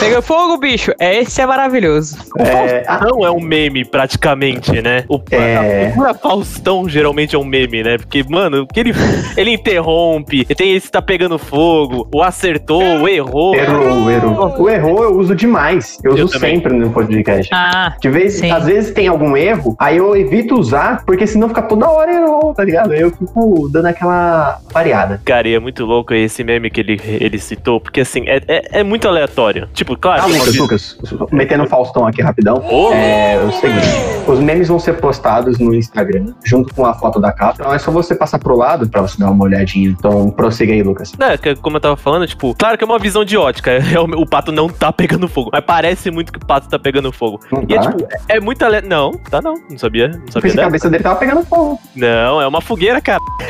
pega 0.00 0.22
fogo, 0.22 0.56
bicho. 0.56 0.90
Esse 0.98 1.42
é 1.42 1.46
maravilhoso. 1.46 2.16
É, 2.38 2.82
Não 3.02 3.26
é 3.26 3.30
um 3.30 3.40
meme, 3.40 3.84
praticamente, 3.84 4.80
né? 4.80 5.04
O, 5.06 5.20
É. 5.30 5.90
figura 5.90 6.14
Faustão 6.14 6.88
geralmente 6.88 7.36
é 7.36 7.38
um 7.38 7.44
meme, 7.44 7.82
né? 7.82 7.98
Porque, 7.98 8.24
mano, 8.26 8.66
que 8.66 8.80
ele, 8.80 8.92
ele 9.36 9.50
interrompe, 9.52 10.46
tem 10.46 10.74
esse 10.74 10.90
tá 10.90 11.02
pegando 11.02 11.38
fogo, 11.38 12.08
o 12.14 12.22
acertou, 12.22 12.82
o 13.02 13.06
errou. 13.06 13.54
errou, 13.54 14.10
errou. 14.10 14.62
O 14.62 14.70
errou 14.70 15.04
eu 15.04 15.18
uso 15.18 15.34
demais. 15.34 15.98
Eu, 16.02 16.16
Eu 16.16 16.24
uso 16.24 16.32
também. 16.34 16.54
sempre 16.54 16.72
no 16.72 16.88
podcast. 16.90 17.50
Ah, 17.52 17.81
De 18.00 18.08
vez, 18.08 18.34
sim. 18.34 18.50
às 18.50 18.64
vezes 18.66 18.92
tem 18.92 19.08
algum 19.08 19.36
erro, 19.36 19.74
aí 19.78 19.96
eu 19.96 20.16
evito 20.16 20.58
usar, 20.58 21.04
porque 21.04 21.26
senão 21.26 21.48
fica 21.48 21.62
toda 21.62 21.88
hora 21.90 22.12
errou, 22.12 22.54
tá 22.54 22.64
ligado? 22.64 22.92
Aí 22.92 23.00
eu 23.00 23.10
fico 23.10 23.68
dando 23.70 23.86
aquela 23.86 24.58
variada. 24.72 25.20
Cara, 25.24 25.48
e 25.48 25.54
é 25.54 25.58
muito 25.60 25.84
louco 25.84 26.14
esse 26.14 26.42
meme 26.44 26.70
que 26.70 26.80
ele, 26.80 27.00
ele 27.04 27.38
citou, 27.38 27.80
porque 27.80 28.00
assim, 28.00 28.28
é, 28.28 28.40
é, 28.48 28.80
é 28.80 28.82
muito 28.84 29.06
aleatório. 29.08 29.68
Tipo, 29.72 29.96
claro, 29.96 30.22
Ah, 30.22 30.26
Lucas, 30.26 30.56
Lucas, 30.56 30.98
metendo 31.30 31.64
o 31.64 31.66
Faustão 31.68 32.06
aqui 32.06 32.22
rapidão. 32.22 32.62
Ô, 32.70 32.92
É 32.92 33.38
o 33.42 33.52
seguinte: 33.52 33.86
os 34.26 34.38
memes 34.40 34.68
vão 34.68 34.78
ser 34.78 34.94
postados 34.94 35.58
no 35.58 35.74
Instagram, 35.74 36.26
junto 36.44 36.74
com 36.74 36.84
a 36.86 36.94
foto 36.94 37.20
da 37.20 37.32
capa. 37.32 37.56
Então 37.60 37.74
é 37.74 37.78
só 37.78 37.90
você 37.90 38.14
passar 38.14 38.38
pro 38.38 38.56
lado 38.56 38.88
pra 38.88 39.00
você 39.02 39.18
dar 39.18 39.30
uma 39.30 39.44
olhadinha. 39.44 39.88
Então 39.90 40.30
prossiga 40.30 40.72
aí, 40.72 40.82
Lucas. 40.82 41.12
Que- 41.40 41.54
como 41.56 41.76
eu 41.76 41.80
tava 41.80 41.96
falando, 41.96 42.26
tipo, 42.26 42.54
claro 42.56 42.76
que 42.78 42.84
é 42.84 42.86
uma 42.86 42.98
visão 42.98 43.24
de 43.24 43.36
ótica. 43.36 43.70
é 43.92 43.98
o, 44.00 44.04
o 44.22 44.26
pato 44.26 44.52
não 44.52 44.68
tá 44.68 44.92
pegando 44.92 45.28
fogo. 45.28 45.50
Mas 45.52 45.64
parece 45.64 46.10
muito 46.10 46.32
que 46.32 46.38
o 46.38 46.44
pato 46.46 46.68
tá 46.68 46.78
pegando 46.78 47.12
fogo. 47.12 47.40
Não 47.50 47.64
E 47.72 47.76
é 47.76 47.80
tá? 47.80 47.90
tipo, 47.92 48.08
é, 48.28 48.40
muito 48.40 48.62
ale... 48.64 48.80
Não, 48.82 49.12
tá 49.12 49.40
não. 49.40 49.54
Não 49.70 49.78
sabia. 49.78 50.08
Não 50.08 50.14
Eu 50.26 50.32
sabia 50.32 50.42
pensei 50.42 50.52
que 50.52 50.60
a 50.60 50.64
cabeça 50.64 50.90
dele 50.90 51.02
tava 51.02 51.18
pegando 51.18 51.44
fogo. 51.44 51.80
Não, 51.96 52.40
é 52.42 52.46
uma 52.46 52.60
fogueira, 52.60 53.00
cara. 53.00 53.20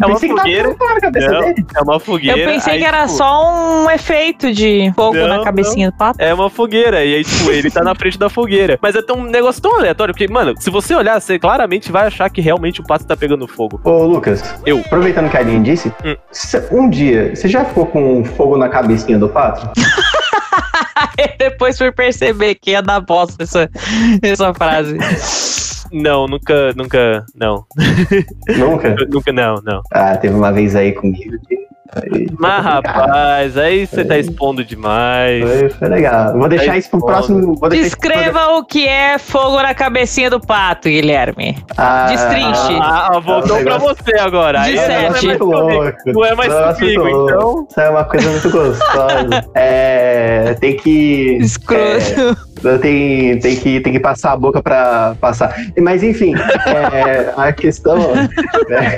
é 0.00 0.06
uma 0.06 0.14
pensei 0.14 0.28
que 0.28 0.34
tava 0.34 0.40
fogueira. 0.48 0.62
pegando 0.68 0.78
fogo 0.78 0.94
na 0.94 1.00
cabeça 1.00 1.30
Não, 1.30 1.40
dele. 1.40 1.66
é 1.74 1.80
uma 1.82 2.00
fogueira. 2.00 2.38
eu 2.38 2.48
pensei 2.48 2.72
aí, 2.74 2.78
que 2.80 2.84
era 2.84 3.02
tipo, 3.06 3.12
só 3.18 3.52
um 3.84 3.90
efeito 3.90 4.52
de 4.52 4.92
fogo 4.94 5.16
Não, 5.16 5.28
na 5.28 5.44
cabecinha 5.44 5.90
do 5.90 5.96
pato. 5.96 6.20
É 6.20 6.32
uma 6.34 6.50
fogueira, 6.50 7.04
e 7.04 7.14
aí, 7.16 7.24
tipo, 7.24 7.50
ele 7.50 7.70
tá 7.70 7.82
na 7.82 7.94
frente 7.94 8.18
da 8.18 8.28
fogueira. 8.28 8.78
Mas 8.82 8.94
é 8.96 9.02
tão, 9.02 9.16
um 9.16 9.24
negócio 9.24 9.60
tão 9.62 9.76
aleatório, 9.76 10.12
porque, 10.14 10.26
mano, 10.32 10.54
se 10.58 10.70
você 10.70 10.94
olhar, 10.94 11.20
você 11.20 11.38
claramente 11.38 11.90
vai 11.92 12.06
achar 12.06 12.28
que 12.30 12.40
realmente 12.40 12.80
o 12.80 12.84
pato 12.84 13.04
tá 13.06 13.16
pegando 13.16 13.46
fogo. 13.46 13.80
Ô, 13.84 14.04
Lucas, 14.04 14.42
Eu. 14.66 14.78
aproveitando 14.80 15.30
que 15.30 15.36
a 15.36 15.40
Aline 15.40 15.62
disse, 15.64 15.92
Hum. 16.04 16.16
um 16.72 16.88
dia, 16.90 17.34
você 17.34 17.48
já 17.48 17.64
ficou 17.64 17.86
com 17.86 18.24
fogo 18.24 18.56
na 18.56 18.68
cabecinha 18.68 19.18
do 19.18 19.28
pato? 19.28 19.68
Aí 21.18 21.34
depois 21.38 21.78
fui 21.78 21.90
perceber 21.92 22.54
que 22.56 22.72
ia 22.72 22.82
dar 22.82 23.00
bosta 23.00 23.42
essa, 23.42 23.70
essa 24.22 24.52
frase. 24.54 24.98
Não, 25.92 26.26
nunca, 26.26 26.72
nunca, 26.74 27.24
não. 27.34 27.66
Nunca? 28.56 28.94
nunca, 29.10 29.32
não, 29.32 29.56
não. 29.64 29.82
Ah, 29.92 30.16
teve 30.16 30.34
uma 30.34 30.52
vez 30.52 30.76
aí 30.76 30.92
comigo 30.92 31.36
que. 31.46 31.69
Foi, 31.92 32.26
Mas, 32.38 32.64
rapaz, 32.64 33.56
aí 33.58 33.86
você 33.86 34.04
tá 34.04 34.16
expondo 34.16 34.64
demais. 34.64 35.42
foi, 35.42 35.68
foi 35.70 35.88
legal. 35.88 36.32
Vou 36.38 36.48
deixar 36.48 36.72
Tá 36.72 36.78
isso 36.78 36.90
pro 36.90 37.00
próximo. 37.04 37.40
Isso 37.52 37.60
pro 37.60 37.68
Descreva 37.70 38.46
o 38.58 38.64
que 38.64 38.86
é 38.86 39.18
fogo 39.18 39.60
na 39.60 39.74
cabecinha 39.74 40.30
do 40.30 40.40
pato, 40.40 40.88
Guilherme. 40.88 41.58
Ah, 41.76 42.06
Destrinche. 42.06 42.78
Ah, 42.80 43.18
voltou 43.22 43.56
É 43.56 43.60
um 43.60 43.64
pra 43.64 43.78
negócio- 43.78 43.96
você 44.04 44.16
agora. 44.20 44.60
Aí 44.62 44.70
De 44.72 44.76
não 44.76 44.84
é 44.84 45.00
mais 45.10 45.20
sete. 45.20 45.38
louco. 45.38 45.92
Não 46.06 46.24
é 46.24 46.34
mais 46.34 46.76
comigo, 46.78 47.02
muito 47.02 47.16
louco. 47.16 47.30
então. 47.30 47.66
Isso 47.70 47.80
é 47.80 47.90
uma 47.90 48.04
coisa 48.04 48.30
muito 48.30 48.50
gostosa. 48.50 49.44
é, 49.54 50.54
tem 50.60 50.76
que. 50.76 51.38
Escroto. 51.40 52.49
Tem, 52.80 53.38
tem, 53.38 53.56
que, 53.56 53.80
tem 53.80 53.92
que 53.92 54.00
passar 54.00 54.32
a 54.32 54.36
boca 54.36 54.62
pra 54.62 55.14
passar. 55.20 55.54
Mas 55.80 56.02
enfim, 56.02 56.34
é, 56.34 57.32
a 57.36 57.52
questão. 57.52 57.98
é, 58.70 58.96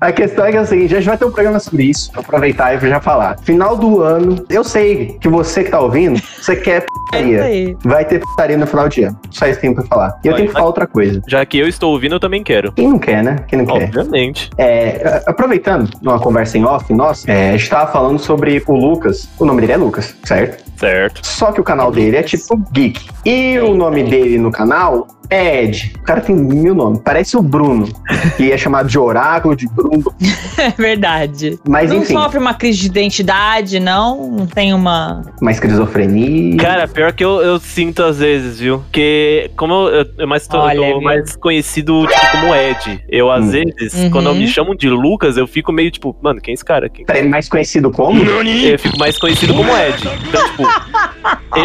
a 0.00 0.12
questão 0.12 0.44
é 0.44 0.50
que 0.50 0.56
é 0.56 0.60
o 0.60 0.66
seguinte: 0.66 0.94
a 0.94 0.98
gente 0.98 1.08
vai 1.08 1.16
ter 1.18 1.24
um 1.24 1.30
programa 1.30 1.58
sobre 1.58 1.84
isso. 1.84 2.10
Vou 2.12 2.20
aproveitar 2.22 2.74
e 2.74 2.88
já 2.88 3.00
falar. 3.00 3.38
Final 3.42 3.76
do 3.76 4.02
ano, 4.02 4.44
eu 4.50 4.62
sei 4.64 5.16
que 5.20 5.28
você 5.28 5.64
que 5.64 5.70
tá 5.70 5.80
ouvindo, 5.80 6.20
você 6.20 6.56
quer 6.56 6.76
É 6.76 6.80
putaria. 6.80 7.42
aí. 7.42 7.76
Vai 7.84 8.04
ter 8.04 8.20
putaria 8.20 8.56
no 8.56 8.66
final 8.66 8.88
de 8.88 9.04
ano. 9.04 9.18
Só 9.30 9.46
isso 9.46 9.56
que 9.60 9.66
tem 9.66 9.74
pra 9.74 9.84
falar. 9.84 10.18
E 10.24 10.28
eu 10.28 10.34
tenho 10.34 10.48
que 10.48 10.52
falar 10.54 10.66
outra 10.66 10.86
coisa. 10.86 11.22
Já 11.26 11.44
que 11.46 11.58
eu 11.58 11.68
estou 11.68 11.92
ouvindo, 11.92 12.14
eu 12.16 12.20
também 12.20 12.42
quero. 12.42 12.72
Quem 12.72 12.88
não 12.88 12.98
quer, 12.98 13.22
né? 13.22 13.36
Quem 13.48 13.58
não 13.60 13.66
quer? 13.66 13.84
Obviamente. 13.84 14.50
É, 14.58 15.22
aproveitando 15.26 15.90
uma 16.02 16.18
conversa 16.18 16.58
em 16.58 16.64
off, 16.64 16.92
nossa, 16.92 17.30
é, 17.30 17.50
a 17.50 17.56
gente 17.56 17.68
tava 17.70 17.90
falando 17.90 18.18
sobre 18.18 18.62
o 18.66 18.72
Lucas. 18.74 19.28
O 19.38 19.44
nome 19.44 19.60
dele 19.60 19.72
é 19.72 19.76
Lucas, 19.76 20.14
certo? 20.24 20.64
Certo. 20.78 21.24
Só 21.24 21.52
que 21.52 21.60
o 21.60 21.64
canal 21.64 21.90
dele 21.92 22.16
é 22.16 22.22
tipo 22.22 22.56
geek. 22.74 23.00
E 23.24 23.58
o 23.60 23.74
nome 23.74 24.02
dele 24.02 24.36
no 24.36 24.50
canal 24.50 25.06
é 25.30 25.64
Ed. 25.64 25.92
O 25.98 26.02
cara 26.02 26.20
tem 26.20 26.34
mil 26.34 26.74
nomes. 26.74 27.00
Parece 27.04 27.36
o 27.36 27.42
Bruno, 27.42 27.88
que 28.36 28.50
é 28.52 28.58
chamado 28.58 28.88
de 28.88 28.98
Oráculo, 28.98 29.56
de 29.56 29.66
Bruno. 29.68 30.04
É 30.56 30.70
verdade. 30.70 31.58
Mas 31.68 31.90
não 31.90 31.98
enfim, 31.98 32.14
sofre 32.14 32.38
uma 32.38 32.54
crise 32.54 32.78
de 32.80 32.86
identidade, 32.86 33.80
não? 33.80 34.30
Não 34.30 34.46
tem 34.46 34.72
uma. 34.72 35.22
uma 35.40 35.50
esquizofrenia. 35.50 36.56
Cara, 36.56 36.86
pior 36.88 37.12
que 37.12 37.24
eu, 37.24 37.40
eu 37.42 37.58
sinto 37.58 38.02
às 38.02 38.18
vezes, 38.20 38.60
viu? 38.60 38.78
Porque 38.78 39.50
como 39.56 39.88
eu, 39.88 40.06
eu 40.18 40.28
mais 40.28 40.46
tô, 40.46 40.58
Olha, 40.58 40.76
eu 40.78 40.94
tô 40.94 41.00
mais 41.00 41.34
conhecido 41.36 42.06
tipo, 42.06 42.30
como 42.30 42.54
Ed. 42.54 43.04
Eu, 43.08 43.30
às 43.30 43.44
Hum. 43.44 43.50
vezes, 43.50 43.94
Uhum. 43.94 44.10
quando 44.10 44.34
me 44.34 44.46
chamam 44.46 44.74
de 44.76 44.88
Lucas, 44.88 45.36
eu 45.36 45.46
fico 45.46 45.72
meio 45.72 45.90
tipo, 45.90 46.16
mano, 46.22 46.40
quem 46.40 46.52
é 46.52 46.54
esse 46.54 46.64
cara? 46.64 46.88
Quem... 46.88 47.04
Peraí, 47.04 47.26
mais 47.28 47.48
conhecido 47.48 47.90
como? 47.90 48.22
Eu 48.22 48.78
fico 48.78 48.98
mais 48.98 49.18
conhecido 49.18 49.54
como 49.54 49.70
Ed. 49.76 49.96
Então, 50.28 50.44
tipo, 50.50 50.62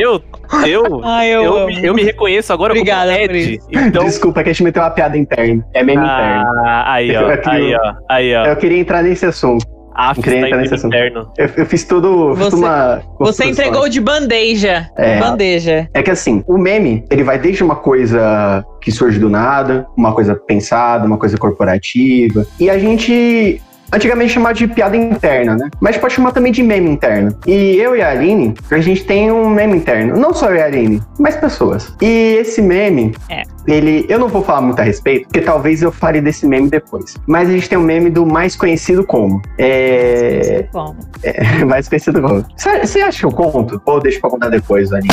eu 0.01 0.21
Eu, 0.67 1.01
Ai, 1.03 1.29
eu, 1.29 1.43
eu, 1.43 1.57
amo. 1.57 1.65
me, 1.67 1.85
eu 1.85 1.93
me 1.93 2.03
reconheço 2.03 2.51
agora 2.51 2.73
Obrigada 2.73 3.11
como 3.11 3.23
Ed. 3.23 3.48
Isso. 3.55 3.67
Então, 3.71 4.03
Desculpa, 4.05 4.41
é 4.41 4.43
que 4.43 4.49
a 4.49 4.53
gente 4.53 4.63
meteu 4.63 4.81
uma 4.81 4.91
piada 4.91 5.17
interna. 5.17 5.65
É 5.73 5.83
meme 5.83 6.01
interno. 6.01 6.45
ah, 6.65 6.93
aí, 6.93 7.15
ó, 7.17 7.37
que 7.37 7.49
aí, 7.49 7.71
eu- 7.71 7.79
ó, 7.79 7.93
aí, 8.09 8.35
ó. 8.35 8.45
Eu 8.45 8.55
queria 8.55 8.77
entrar 8.79 9.03
nesse 9.03 9.25
assunto. 9.25 9.65
Ah, 10.01 10.13
queria 10.15 10.35
está 10.35 10.47
entrar 10.47 10.57
nesse 10.61 10.73
em 10.73 10.77
assunto. 10.77 10.95
interno. 10.95 11.31
Eu, 11.37 11.49
eu 11.57 11.65
fiz 11.65 11.83
tudo. 11.83 12.33
fiz 12.35 12.45
Você- 12.45 12.55
uma 12.55 13.01
Você 13.19 13.45
entregou 13.45 13.89
de 13.89 13.99
bandeja. 13.99 14.87
É. 14.95 15.19
Bandeja. 15.19 15.89
É 15.93 16.01
que 16.01 16.09
assim, 16.09 16.41
o 16.47 16.57
meme, 16.57 17.03
ele 17.11 17.21
vai 17.23 17.37
desde 17.37 17.61
uma 17.63 17.75
coisa 17.75 18.63
que 18.81 18.91
surge 18.93 19.19
do 19.19 19.29
nada, 19.29 19.85
uma 19.97 20.13
coisa 20.13 20.35
pensada, 20.35 21.05
uma 21.05 21.17
coisa 21.17 21.37
corporativa. 21.37 22.45
E 22.59 22.69
a 22.69 22.77
gente. 22.79 23.61
Antigamente 23.91 24.33
chamava 24.33 24.53
de 24.53 24.67
piada 24.67 24.95
interna, 24.95 25.55
né? 25.55 25.69
Mas 25.79 25.97
pode 25.97 26.13
chamar 26.13 26.31
também 26.31 26.51
de 26.51 26.61
meme 26.63 26.89
interno. 26.89 27.35
E 27.47 27.75
eu 27.77 27.95
e 27.95 28.01
a 28.01 28.11
Aline, 28.11 28.53
a 28.71 28.79
gente 28.79 29.03
tem 29.03 29.31
um 29.31 29.49
meme 29.49 29.77
interno. 29.77 30.17
Não 30.17 30.33
só 30.33 30.49
eu 30.49 30.55
e 30.55 30.61
a 30.61 30.65
Aline, 30.65 31.01
mais 31.19 31.35
pessoas. 31.35 31.93
E 32.01 32.37
esse 32.39 32.61
meme, 32.61 33.15
É. 33.29 33.43
ele. 33.67 34.05
Eu 34.07 34.19
não 34.19 34.27
vou 34.27 34.43
falar 34.43 34.61
muito 34.61 34.79
a 34.79 34.83
respeito, 34.83 35.23
porque 35.23 35.41
talvez 35.41 35.81
eu 35.81 35.91
fale 35.91 36.21
desse 36.21 36.45
meme 36.47 36.69
depois. 36.69 37.15
Mas 37.27 37.49
a 37.49 37.51
gente 37.51 37.67
tem 37.69 37.77
um 37.77 37.83
meme 37.83 38.09
do 38.09 38.25
mais 38.25 38.55
conhecido 38.55 39.03
como. 39.05 39.41
É. 39.57 40.65
Bom. 40.71 40.95
mais 41.67 41.87
conhecido 41.89 42.21
como. 42.21 42.45
Você 42.55 42.79
você 42.85 43.01
acha 43.01 43.19
que 43.19 43.25
eu 43.25 43.31
conto? 43.31 43.81
Ou 43.85 43.99
deixa 43.99 44.19
pra 44.19 44.29
contar 44.29 44.49
depois, 44.49 44.91
Aline? 44.93 45.09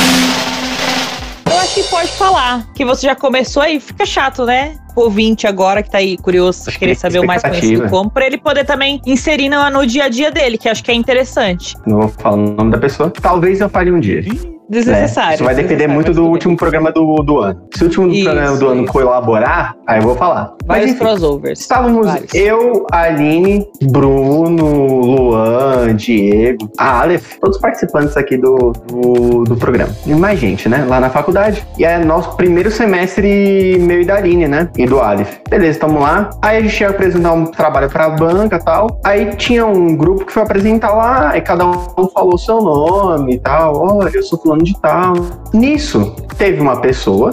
Eu 1.57 1.61
acho 1.61 1.73
que 1.73 1.83
pode 1.89 2.11
falar. 2.11 2.71
Que 2.75 2.85
você 2.85 3.07
já 3.07 3.15
começou 3.15 3.63
aí, 3.63 3.79
fica 3.79 4.05
chato, 4.05 4.45
né? 4.45 4.77
O 4.95 5.01
ouvinte 5.01 5.47
agora 5.47 5.81
que 5.81 5.89
tá 5.89 5.97
aí 5.97 6.15
curioso, 6.15 6.69
Acho 6.69 6.77
querer 6.77 6.93
que 6.93 7.01
saber 7.01 7.17
o 7.17 7.25
mais 7.25 7.41
conhecido 7.41 7.89
como, 7.89 8.11
pra 8.11 8.27
ele 8.27 8.37
poder 8.37 8.63
também 8.63 9.01
inserir 9.07 9.49
no, 9.49 9.67
no 9.71 9.83
dia 9.83 10.03
a 10.03 10.07
dia 10.07 10.29
dele, 10.29 10.55
que 10.55 10.69
acho 10.69 10.83
que 10.83 10.91
é 10.91 10.93
interessante. 10.93 11.75
Não 11.87 12.01
vou 12.01 12.09
falar 12.09 12.35
o 12.35 12.51
nome 12.51 12.69
da 12.69 12.77
pessoa. 12.77 13.09
Talvez 13.09 13.59
eu 13.59 13.69
fale 13.69 13.91
um 13.91 13.99
dia. 13.99 14.23
Desnecessário. 14.69 15.31
É, 15.31 15.35
Isso 15.35 15.43
vai 15.43 15.55
depender 15.55 15.87
muito 15.87 16.07
mas 16.07 16.15
do 16.15 16.25
último 16.27 16.55
programa 16.57 16.91
do, 16.91 17.15
do 17.23 17.39
ano. 17.39 17.61
Se 17.73 17.83
o 17.83 17.85
último 17.87 18.07
Isso, 18.07 18.23
programa 18.25 18.57
do 18.57 18.67
ano 18.67 18.85
colaborar, 18.87 19.75
aí 19.87 19.99
eu 19.99 20.03
vou 20.03 20.15
falar. 20.15 20.53
Mas 20.65 20.77
Vários 20.79 20.91
enfim, 20.91 20.99
crossovers. 20.99 21.59
estávamos 21.59 22.07
Vários. 22.07 22.33
eu, 22.33 22.85
Aline, 22.91 23.65
Bruno, 23.83 24.97
Luan, 25.01 25.95
Diego, 25.95 26.69
a 26.77 27.01
Aleph, 27.01 27.35
todos 27.39 27.57
participantes 27.59 28.15
aqui 28.17 28.37
do, 28.37 28.73
do, 28.87 29.43
do 29.43 29.55
programa. 29.55 29.93
E 30.05 30.13
mais 30.13 30.39
gente, 30.39 30.67
né? 30.67 30.85
Lá 30.87 30.99
na 30.99 31.09
faculdade. 31.09 31.65
E 31.77 31.85
é 31.85 31.97
nosso 32.03 32.35
primeiro 32.35 32.69
semestre 32.71 33.77
meu 33.79 34.01
e 34.01 34.05
da 34.05 34.15
Aline, 34.15 34.47
né? 34.47 34.69
E 34.77 34.85
do 34.85 34.99
Aleph. 34.99 35.37
Beleza, 35.49 35.79
tamo 35.79 35.99
lá. 35.99 36.29
Aí 36.41 36.57
a 36.57 36.61
gente 36.61 36.79
ia 36.81 36.89
apresentar 36.89 37.33
um 37.33 37.45
trabalho 37.45 37.89
pra 37.89 38.09
banca 38.09 38.57
e 38.57 38.63
tal. 38.63 38.99
Aí 39.03 39.35
tinha 39.35 39.65
um 39.65 39.95
grupo 39.95 40.25
que 40.25 40.33
foi 40.33 40.43
apresentar 40.43 40.93
lá, 40.93 41.37
e 41.37 41.41
cada 41.41 41.65
um 41.65 42.07
falou 42.13 42.35
o 42.35 42.37
seu 42.37 42.61
nome 42.61 43.35
e 43.35 43.39
tal. 43.39 43.75
Olha, 43.77 44.11
eu 44.13 44.23
sou 44.23 44.39
fulano 44.39 44.56
de 44.59 44.79
tal. 44.79 45.13
Nisso, 45.53 46.15
teve 46.37 46.61
uma 46.61 46.79
pessoa 46.79 47.31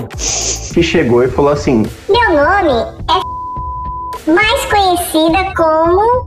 que 0.73 0.83
chegou 0.83 1.23
e 1.23 1.29
falou 1.29 1.53
assim: 1.53 1.85
Meu 2.09 2.29
nome 2.31 2.73
é 3.11 4.31
mais 4.31 4.65
conhecida 4.67 5.53
como 5.55 6.27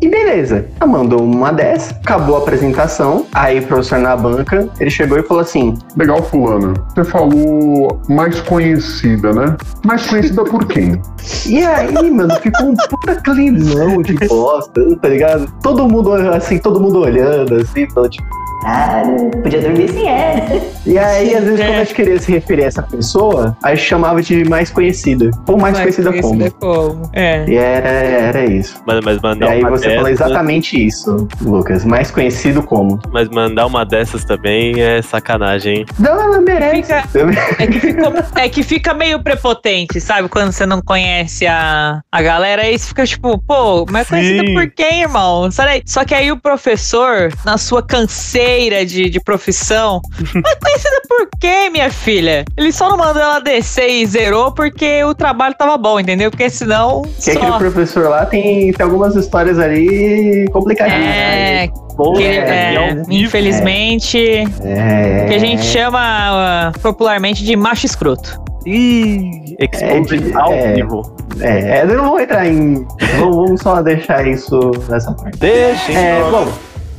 E 0.00 0.08
beleza, 0.08 0.68
ela 0.80 0.90
mandou 0.90 1.22
uma 1.22 1.52
dessa, 1.52 1.94
acabou 1.94 2.36
a 2.36 2.38
apresentação. 2.38 3.26
Aí 3.32 3.60
o 3.60 3.66
professor 3.66 3.98
na 3.98 4.16
banca, 4.16 4.68
ele 4.78 4.90
chegou 4.90 5.18
e 5.18 5.22
falou 5.22 5.42
assim: 5.42 5.76
Legal, 5.96 6.22
fulano. 6.22 6.74
Você 6.94 7.04
falou 7.04 8.00
mais 8.08 8.40
conhecida, 8.40 9.32
né? 9.32 9.56
Mais 9.84 10.06
conhecida 10.06 10.44
por 10.44 10.66
quem? 10.66 11.00
E 11.46 11.64
aí, 11.64 12.10
mano, 12.10 12.34
ficou 12.40 12.68
um 12.68 12.74
puta 12.74 13.14
climão 13.16 14.02
de 14.02 14.14
bosta, 14.26 14.96
tá 14.96 15.08
ligado? 15.08 15.52
Todo 15.62 15.88
mundo, 15.88 16.12
assim, 16.12 16.58
todo 16.58 16.80
mundo 16.80 17.00
olhando, 17.00 17.56
assim, 17.56 17.88
falando, 17.90 18.10
tipo, 18.10 18.37
ah, 18.64 19.02
podia 19.42 19.60
dormir 19.60 19.88
sem 19.88 20.08
ela. 20.08 20.60
E 20.84 20.98
aí, 20.98 21.34
às 21.34 21.44
vezes, 21.44 21.60
quando 21.60 21.74
a 21.74 21.78
gente 21.84 21.94
queria 21.94 22.18
se 22.18 22.32
referir 22.32 22.64
a 22.64 22.66
essa 22.66 22.82
pessoa, 22.82 23.56
a 23.62 23.74
gente 23.74 23.86
chamava 23.86 24.20
de 24.22 24.44
mais 24.48 24.70
conhecida. 24.70 25.30
Ou 25.46 25.58
mais, 25.58 25.78
conhecida, 25.78 26.10
como. 26.20 26.50
como. 26.52 27.10
É. 27.12 27.44
E 27.48 27.56
era, 27.56 27.88
era 27.88 28.44
isso. 28.46 28.82
Mas, 28.86 29.04
mas 29.04 29.18
E 29.18 29.22
mandar 29.22 29.50
aí 29.50 29.60
uma 29.60 29.70
você 29.70 29.90
falou 29.90 30.04
dessas, 30.04 30.20
exatamente 30.26 30.86
isso, 30.86 31.28
Lucas. 31.42 31.84
Mais 31.84 32.10
conhecido 32.10 32.62
como. 32.62 32.98
Mas 33.12 33.28
mandar 33.28 33.66
uma 33.66 33.84
dessas 33.84 34.24
também 34.24 34.80
é 34.80 35.00
sacanagem, 35.02 35.78
hein? 35.78 35.86
Não, 35.98 36.20
ela 36.20 36.40
merece. 36.40 36.68
Fica- 36.78 37.08
É 37.58 37.66
que, 37.66 37.80
ficou- 37.80 38.12
é 38.36 38.48
que 38.48 38.62
fica 38.62 38.94
meio 38.94 39.22
prepotente, 39.22 40.00
sabe? 40.00 40.28
Quando 40.28 40.52
você 40.52 40.64
não 40.66 40.80
conhece 40.80 41.46
a, 41.46 42.00
a 42.10 42.22
galera, 42.22 42.62
aí 42.62 42.78
você 42.78 42.86
fica 42.88 43.06
tipo, 43.06 43.38
pô, 43.38 43.84
mas 43.90 44.06
é 44.06 44.10
conhecido 44.10 44.52
por 44.54 44.70
quem, 44.70 45.02
irmão? 45.02 45.48
Só 45.84 46.04
que 46.04 46.14
aí 46.14 46.30
o 46.32 46.36
professor, 46.36 47.30
na 47.44 47.58
sua 47.58 47.82
canseira 47.82 48.47
de, 48.86 49.10
de 49.10 49.20
profissão, 49.20 50.00
é 50.46 50.54
conhecida 50.56 51.02
por 51.08 51.28
quem, 51.40 51.70
minha 51.70 51.90
filha? 51.90 52.44
Ele 52.56 52.72
só 52.72 52.88
não 52.88 52.96
mandou 52.96 53.20
ela 53.22 53.40
descer 53.40 53.88
e 53.90 54.06
zerou 54.06 54.52
porque 54.52 55.04
o 55.04 55.14
trabalho 55.14 55.54
tava 55.54 55.76
bom, 55.76 56.00
entendeu? 56.00 56.30
Porque 56.30 56.48
senão. 56.48 57.02
Que 57.22 57.30
aquele 57.32 57.46
Só... 57.46 57.58
professor 57.58 58.08
lá 58.08 58.24
tem, 58.26 58.72
tem 58.72 58.84
algumas 58.84 59.14
histórias 59.16 59.58
ali 59.58 60.46
complicadinhas. 60.52 61.00
né? 61.04 61.64
É, 61.64 61.68
que- 61.68 62.24
é, 62.24 62.74
é, 62.74 63.02
infelizmente, 63.10 64.18
É. 64.64 65.24
que 65.28 65.34
a 65.34 65.38
gente 65.38 65.62
chama 65.64 65.98
ah, 66.00 66.72
popularmente 66.82 67.44
de 67.44 67.54
macho 67.56 67.86
escroto. 67.86 68.40
Ih, 68.66 69.56
exposed 69.58 70.12
É 70.14 70.30
de- 70.30 70.34
ao 70.36 70.52
é. 70.52 70.72
vivo. 70.74 71.16
É, 71.40 71.82
eu 71.82 71.96
não 71.96 72.08
vou 72.10 72.20
entrar 72.20 72.46
em. 72.46 72.86
vamos, 73.18 73.36
vamos 73.36 73.60
só 73.62 73.80
deixar 73.82 74.26
isso 74.26 74.58
nessa 74.88 75.12
parte. 75.12 75.38
Deixa, 75.38 75.92
É, 75.92 76.20
bom, 76.30 76.46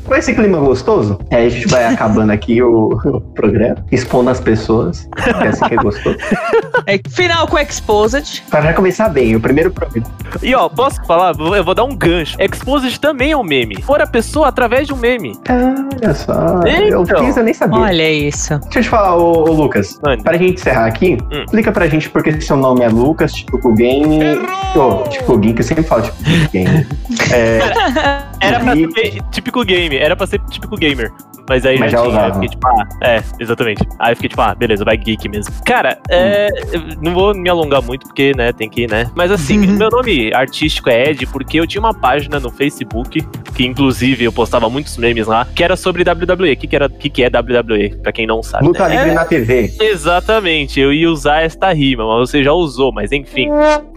com 0.10 0.16
esse 0.16 0.34
clima 0.34 0.58
gostoso, 0.60 1.20
é, 1.30 1.46
a 1.46 1.50
gente 1.50 1.68
vai 1.68 1.86
acabando 1.86 2.32
aqui 2.32 2.62
o, 2.62 2.90
o 3.06 3.22
programa, 3.22 3.76
expondo 3.92 4.30
as 4.32 4.40
pessoas, 4.40 5.08
que 5.24 5.30
é 5.30 5.48
assim 5.48 5.66
que 5.66 5.74
é 5.76 5.78
gostoso. 5.78 6.18
É, 6.88 7.00
final 7.10 7.48
com 7.48 7.58
Exposed. 7.60 8.44
Pra 8.50 8.62
já 8.62 8.74
começar 8.74 9.08
bem, 9.10 9.36
o 9.36 9.40
primeiro 9.40 9.70
programa. 9.72 10.08
E 10.42 10.56
ó, 10.56 10.68
posso 10.68 11.04
falar? 11.06 11.36
Eu 11.40 11.64
vou 11.64 11.76
dar 11.76 11.84
um 11.84 11.96
gancho. 11.96 12.36
Exposed 12.42 13.00
também 13.00 13.32
é 13.32 13.38
um 13.38 13.44
meme. 13.44 13.82
For 13.84 14.02
a 14.02 14.08
pessoa 14.08 14.48
através 14.48 14.88
de 14.88 14.94
um 14.94 14.98
meme. 14.98 15.38
Olha 16.02 16.14
só, 16.16 16.34
eu 16.66 17.04
Então, 17.04 17.24
fiz, 17.26 17.38
eu 17.38 17.44
nem 17.44 17.54
sabia. 17.54 17.80
Olha 17.80 18.12
isso. 18.12 18.58
Deixa 18.64 18.80
eu 18.80 18.84
te 18.84 18.90
falar, 18.90 19.16
ô, 19.16 19.44
ô, 19.48 19.52
Lucas. 19.52 20.00
Mano. 20.04 20.24
Pra 20.24 20.38
gente 20.38 20.54
encerrar 20.56 20.86
aqui, 20.88 21.18
Hum. 21.32 21.44
explica 21.46 21.72
pra 21.72 21.88
gente 21.88 22.10
porque 22.10 22.42
seu 22.42 22.58
nome 22.58 22.82
é 22.84 22.90
Lucas, 22.90 23.32
tipo 23.34 23.60
o 23.70 23.74
Game. 23.74 24.20
Ô, 24.76 25.04
tipo 25.10 25.34
o 25.34 25.38
Game, 25.38 25.54
que 25.54 25.62
eu 25.62 25.66
sempre 25.66 25.84
falo 25.84 26.02
tipo 26.02 26.18
Game. 26.52 26.88
É, 27.32 27.60
Era 28.42 28.60
pra 28.60 28.76
ser 28.76 29.22
típico 29.32 29.64
game, 29.66 29.98
era 29.98 30.16
pra 30.16 30.28
ser 30.28 30.40
típico 30.50 30.76
gamer. 30.78 31.12
Mas 31.50 31.66
aí 31.66 31.80
Mas 31.80 31.92
já, 31.92 31.98
já 31.98 32.04
tinha. 32.06 32.22
Aí 32.22 32.30
eu 32.30 32.34
fiquei 32.36 32.50
tipo, 32.50 32.68
ah, 32.68 32.88
é, 33.04 33.24
exatamente. 33.40 33.88
Aí 34.00 34.12
eu 34.12 34.16
fiquei 34.16 34.30
tipo, 34.30 34.42
ah, 34.42 34.56
beleza, 34.56 34.86
vai 34.86 34.96
geek 34.96 35.28
mesmo. 35.28 35.52
Cara, 35.66 35.98
é, 36.10 36.48
não 37.02 37.14
vou 37.14 37.34
me 37.34 37.50
alongar 37.50 37.82
muito 37.82 38.06
porque, 38.08 38.32
né, 38.36 38.54
tem 38.54 38.70
que, 38.70 38.88
né. 38.88 39.10
Mas 39.16 39.32
assim, 39.32 39.60
Uhum. 39.60 39.78
meu 39.78 39.90
nome 39.90 40.32
artístico 40.34 40.90
é 40.90 41.10
Ed 41.10 41.26
porque 41.28 41.60
eu 41.60 41.66
tinha 41.68 41.82
uma 41.82 41.94
página 41.94 42.40
no 42.40 42.50
Facebook, 42.52 43.26
que 43.56 43.66
inclusive 43.66 44.24
eu 44.26 44.32
postava 44.32 44.70
muitos 44.70 44.96
memes 44.98 45.28
lá, 45.28 45.48
que 45.56 45.64
era 45.64 45.76
sobre 45.76 46.04
WWE. 46.04 46.54
O 46.54 46.58
que, 46.58 46.68
que, 46.68 46.76
era, 46.76 46.88
que, 46.88 47.10
que 47.10 47.24
é 47.24 47.28
WWE? 47.30 47.98
Pra 48.02 48.12
quem 48.12 48.28
não 48.28 48.44
sabe. 48.44 48.66
luta 48.68 48.88
né? 48.88 48.96
livre 48.96 49.10
É, 49.12 49.14
na 49.16 49.26
TV. 49.26 49.74
Exatamente, 49.80 50.80
eu 50.80 50.94
ia 50.94 51.10
usar 51.10 51.42
esta 51.42 51.72
rima, 51.74 52.06
mas 52.06 52.30
você 52.30 52.44
já 52.44 52.54
usou, 52.54 52.92
mas 52.94 53.12
enfim. 53.12 53.50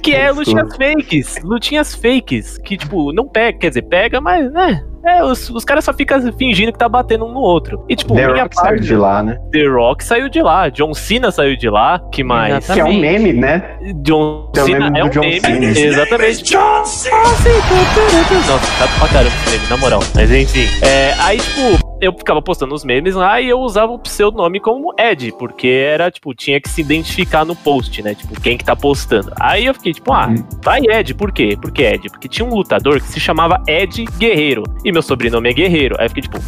Que 0.02 0.14
é 0.14 0.30
lutinhas 0.30 0.74
fakes, 0.76 1.36
lutinhas 1.44 1.94
fakes, 1.94 2.58
que 2.58 2.76
tipo, 2.76 3.12
não 3.12 3.26
pega, 3.28 3.58
quer 3.58 3.68
dizer, 3.68 3.82
pega, 3.82 4.20
mas 4.20 4.50
né. 4.52 4.84
É, 5.04 5.24
os, 5.24 5.50
os 5.50 5.64
caras 5.64 5.84
só 5.84 5.92
ficam 5.92 6.20
fingindo 6.32 6.72
que 6.72 6.78
tá 6.78 6.88
batendo 6.88 7.24
um 7.24 7.32
no 7.32 7.40
outro. 7.40 7.84
E 7.88 7.96
tipo, 7.96 8.14
The 8.14 8.26
minha 8.28 8.42
Rock 8.44 8.54
saiu 8.56 8.80
de 8.80 8.94
lá, 8.96 9.22
né? 9.22 9.38
The 9.52 9.66
Rock 9.66 10.04
saiu 10.04 10.28
de 10.28 10.40
lá, 10.42 10.68
John 10.68 10.94
Cena 10.94 11.30
saiu 11.30 11.56
de 11.56 11.68
lá, 11.68 12.00
que 12.12 12.22
mais? 12.22 12.56
Exatamente. 12.56 12.84
Que 12.84 12.90
é 12.94 12.98
um 12.98 13.00
meme, 13.00 13.32
né? 13.32 13.78
John 14.02 14.50
É 14.56 14.60
Cena 14.60 14.78
meme 14.90 14.98
é 15.00 15.04
um 15.04 15.08
John 15.08 15.20
meme, 15.20 15.40
Cena. 15.40 15.66
exatamente. 15.66 16.44
John 16.44 16.84
Cena! 16.84 17.16
Nossa, 18.48 18.78
tá 18.78 18.98
pra 18.98 19.08
caramba 19.08 19.34
esse 19.46 19.50
meme, 19.56 19.68
na 19.70 19.76
moral. 19.76 20.00
Mas 20.14 20.30
enfim, 20.30 20.66
é, 20.86 21.14
aí 21.20 21.38
tipo, 21.38 21.78
eu 22.02 22.12
ficava 22.12 22.42
postando 22.42 22.74
os 22.74 22.84
memes 22.84 23.14
lá 23.14 23.40
e 23.40 23.48
eu 23.48 23.58
usava 23.60 23.92
o 23.92 23.98
pseudonome 23.98 24.58
como 24.60 24.92
Ed, 24.98 25.32
porque 25.38 25.68
era, 25.68 26.10
tipo, 26.10 26.34
tinha 26.34 26.60
que 26.60 26.68
se 26.68 26.80
identificar 26.80 27.44
no 27.44 27.54
post, 27.54 28.02
né? 28.02 28.14
Tipo, 28.14 28.38
quem 28.40 28.58
que 28.58 28.64
tá 28.64 28.74
postando. 28.74 29.32
Aí 29.40 29.64
eu 29.66 29.72
fiquei, 29.74 29.92
tipo, 29.92 30.12
ah, 30.12 30.26
Uhum. 30.28 30.44
vai 30.62 30.80
Ed, 30.80 31.14
por 31.14 31.30
quê? 31.32 31.56
Por 31.60 31.70
que 31.70 31.82
Ed? 31.82 32.08
Porque 32.10 32.28
tinha 32.28 32.44
um 32.44 32.52
lutador 32.54 33.00
que 33.00 33.06
se 33.06 33.20
chamava 33.20 33.62
Ed 33.68 34.04
Guerreiro, 34.18 34.64
e 34.84 34.90
meu 34.92 35.00
sobrenome 35.02 35.48
é 35.48 35.52
Guerreiro. 35.52 35.96
Aí 35.98 36.06
eu 36.06 36.10
fiquei, 36.10 36.22
tipo, 36.24 36.38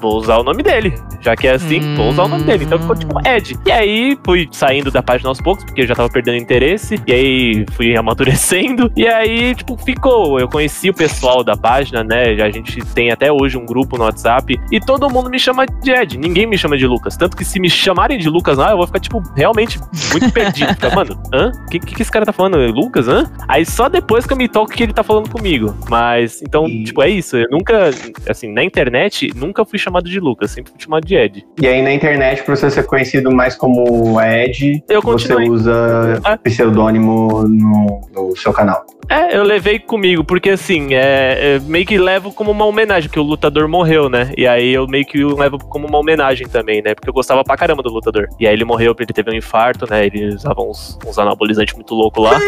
vou 0.00 0.16
usar 0.18 0.36
o 0.36 0.42
nome 0.42 0.62
dele. 0.62 0.94
Já 1.20 1.34
que 1.34 1.48
é 1.48 1.52
assim, 1.52 1.94
vou 1.96 2.10
usar 2.10 2.24
o 2.24 2.28
nome 2.28 2.44
dele. 2.44 2.64
Então 2.64 2.78
ficou 2.78 2.94
tipo 2.94 3.18
Ed. 3.26 3.56
E 3.66 3.72
aí 3.72 4.18
fui 4.24 4.46
saindo 4.52 4.90
da 4.90 5.02
página 5.02 5.28
aos 5.30 5.40
poucos, 5.40 5.64
porque 5.64 5.80
eu 5.82 5.86
já 5.86 5.94
tava 5.94 6.08
perdendo 6.10 6.36
interesse. 6.36 7.00
E 7.06 7.12
aí 7.12 7.66
fui 7.72 7.96
amadurecendo. 7.96 8.92
E 8.96 9.06
aí, 9.06 9.54
tipo, 9.54 9.76
ficou. 9.78 10.38
Eu 10.38 10.48
conheci 10.48 10.90
o 10.90 10.94
pessoal 10.94 11.42
da 11.42 11.56
página, 11.56 12.04
né? 12.04 12.32
A 12.42 12.50
gente 12.50 12.78
tem 12.94 13.10
até 13.10 13.32
hoje 13.32 13.56
um 13.56 13.64
grupo 13.64 13.96
no 13.96 14.04
WhatsApp 14.04 14.58
e 14.70 14.80
todo 14.80 15.08
mundo 15.10 15.30
me 15.30 15.38
chama 15.38 15.66
de 15.66 15.90
Ed. 15.90 16.18
Ninguém 16.18 16.46
me 16.46 16.56
chama 16.58 16.76
de 16.76 16.86
Lucas. 16.86 17.16
Tanto 17.16 17.36
que 17.36 17.44
se 17.44 17.58
me 17.60 17.68
chamarem 17.70 18.18
de 18.18 18.28
Lucas 18.28 18.58
lá, 18.58 18.70
eu 18.70 18.76
vou 18.76 18.86
ficar, 18.86 19.00
tipo, 19.00 19.22
realmente 19.36 19.78
muito 20.12 20.30
perdido. 20.32 20.72
Ficar, 20.74 20.94
Mano, 20.94 21.20
hã? 21.32 21.50
O 21.50 21.66
que, 21.70 21.78
que 21.80 21.94
que 21.94 22.02
esse 22.02 22.10
cara 22.10 22.24
tá 22.24 22.32
falando? 22.32 22.60
É 22.60 22.66
Lucas, 22.68 23.08
hã? 23.08 23.24
Aí 23.48 23.64
só 23.66 23.88
depois 23.88 24.26
que 24.26 24.32
eu 24.32 24.36
me 24.36 24.48
toco 24.48 24.72
que 24.72 24.82
ele 24.82 24.92
tá 24.92 25.02
falando 25.02 25.28
comigo. 25.30 25.74
Mas, 25.88 26.40
então, 26.42 26.66
E- 26.66 26.84
tipo, 26.84 27.02
é 27.02 27.08
isso. 27.10 27.36
Eu 27.36 27.48
nunca, 27.50 27.90
assim, 28.28 28.52
na 28.52 28.62
internet, 28.64 29.30
nunca 29.36 29.64
fui 29.64 29.78
chamado 29.78 30.08
de 30.08 30.18
Lucas. 30.20 30.50
Sempre 30.50 30.72
fui 30.72 30.80
chamado 30.82 31.06
de 31.06 31.14
Ed. 31.14 31.44
E 31.60 31.66
aí 31.66 31.82
na 31.82 31.92
internet, 31.92 32.42
pra 32.42 32.56
você 32.56 32.70
ser 32.70 32.84
conhecido 32.84 33.30
mais 33.30 33.54
como 33.54 34.20
Ed, 34.20 34.82
você 35.02 35.34
usa 35.48 36.20
Ah. 36.24 36.36
pseudônimo 36.38 37.42
no, 37.48 38.00
no 38.14 38.36
seu 38.36 38.52
canal. 38.52 38.84
É, 39.08 39.36
eu 39.36 39.44
levei 39.44 39.78
comigo, 39.78 40.24
porque 40.24 40.50
assim, 40.50 40.92
é, 40.94 41.56
é, 41.56 41.60
meio 41.60 41.86
que 41.86 41.96
levo 41.96 42.32
como 42.32 42.50
uma 42.50 42.64
homenagem, 42.64 43.08
porque 43.08 43.20
o 43.20 43.22
lutador 43.22 43.68
morreu, 43.68 44.08
né? 44.08 44.32
E 44.36 44.48
aí 44.48 44.55
eu 44.64 44.86
meio 44.86 45.04
que 45.04 45.24
o 45.24 45.36
levo 45.36 45.58
como 45.58 45.86
uma 45.86 45.98
homenagem 45.98 46.46
também, 46.48 46.80
né? 46.82 46.94
Porque 46.94 47.08
eu 47.08 47.12
gostava 47.14 47.42
pra 47.44 47.56
caramba 47.56 47.82
do 47.82 47.90
lutador. 47.90 48.28
E 48.38 48.46
aí 48.46 48.52
ele 48.54 48.64
morreu 48.64 48.94
porque 48.94 49.04
ele 49.04 49.12
teve 49.14 49.30
um 49.30 49.34
infarto, 49.38 49.86
né? 49.90 50.06
Ele 50.06 50.34
usava 50.34 50.60
uns, 50.62 50.98
uns 51.06 51.18
anabolizantes 51.18 51.74
muito 51.74 51.94
loucos 51.94 52.22
lá. 52.24 52.38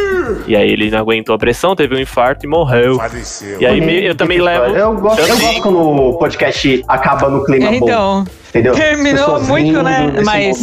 e 0.47 0.55
aí 0.57 0.71
ele 0.71 0.90
não 0.90 0.99
aguentou 0.99 1.35
a 1.35 1.38
pressão, 1.38 1.75
teve 1.77 1.94
um 1.94 1.99
infarto 1.99 2.44
e 2.44 2.49
morreu. 2.49 2.97
Faleceu. 2.97 3.61
E 3.61 3.66
aí 3.66 3.81
me- 3.81 4.05
eu 4.05 4.14
também 4.14 4.40
levo. 4.40 4.77
Eu 4.77 4.94
gosto, 4.94 5.21
eu 5.21 5.38
gosto 5.38 5.62
quando 5.62 5.79
o 5.81 6.18
podcast 6.18 6.85
acaba 6.88 7.29
no 7.29 7.44
clima 7.44 7.71
bom. 7.71 7.77
Então, 7.88 8.25
Entendeu? 8.51 8.75
terminou 8.75 9.25
Pessoas 9.25 9.49
muito, 9.49 9.83
né? 9.83 10.12
Mas- 10.25 10.62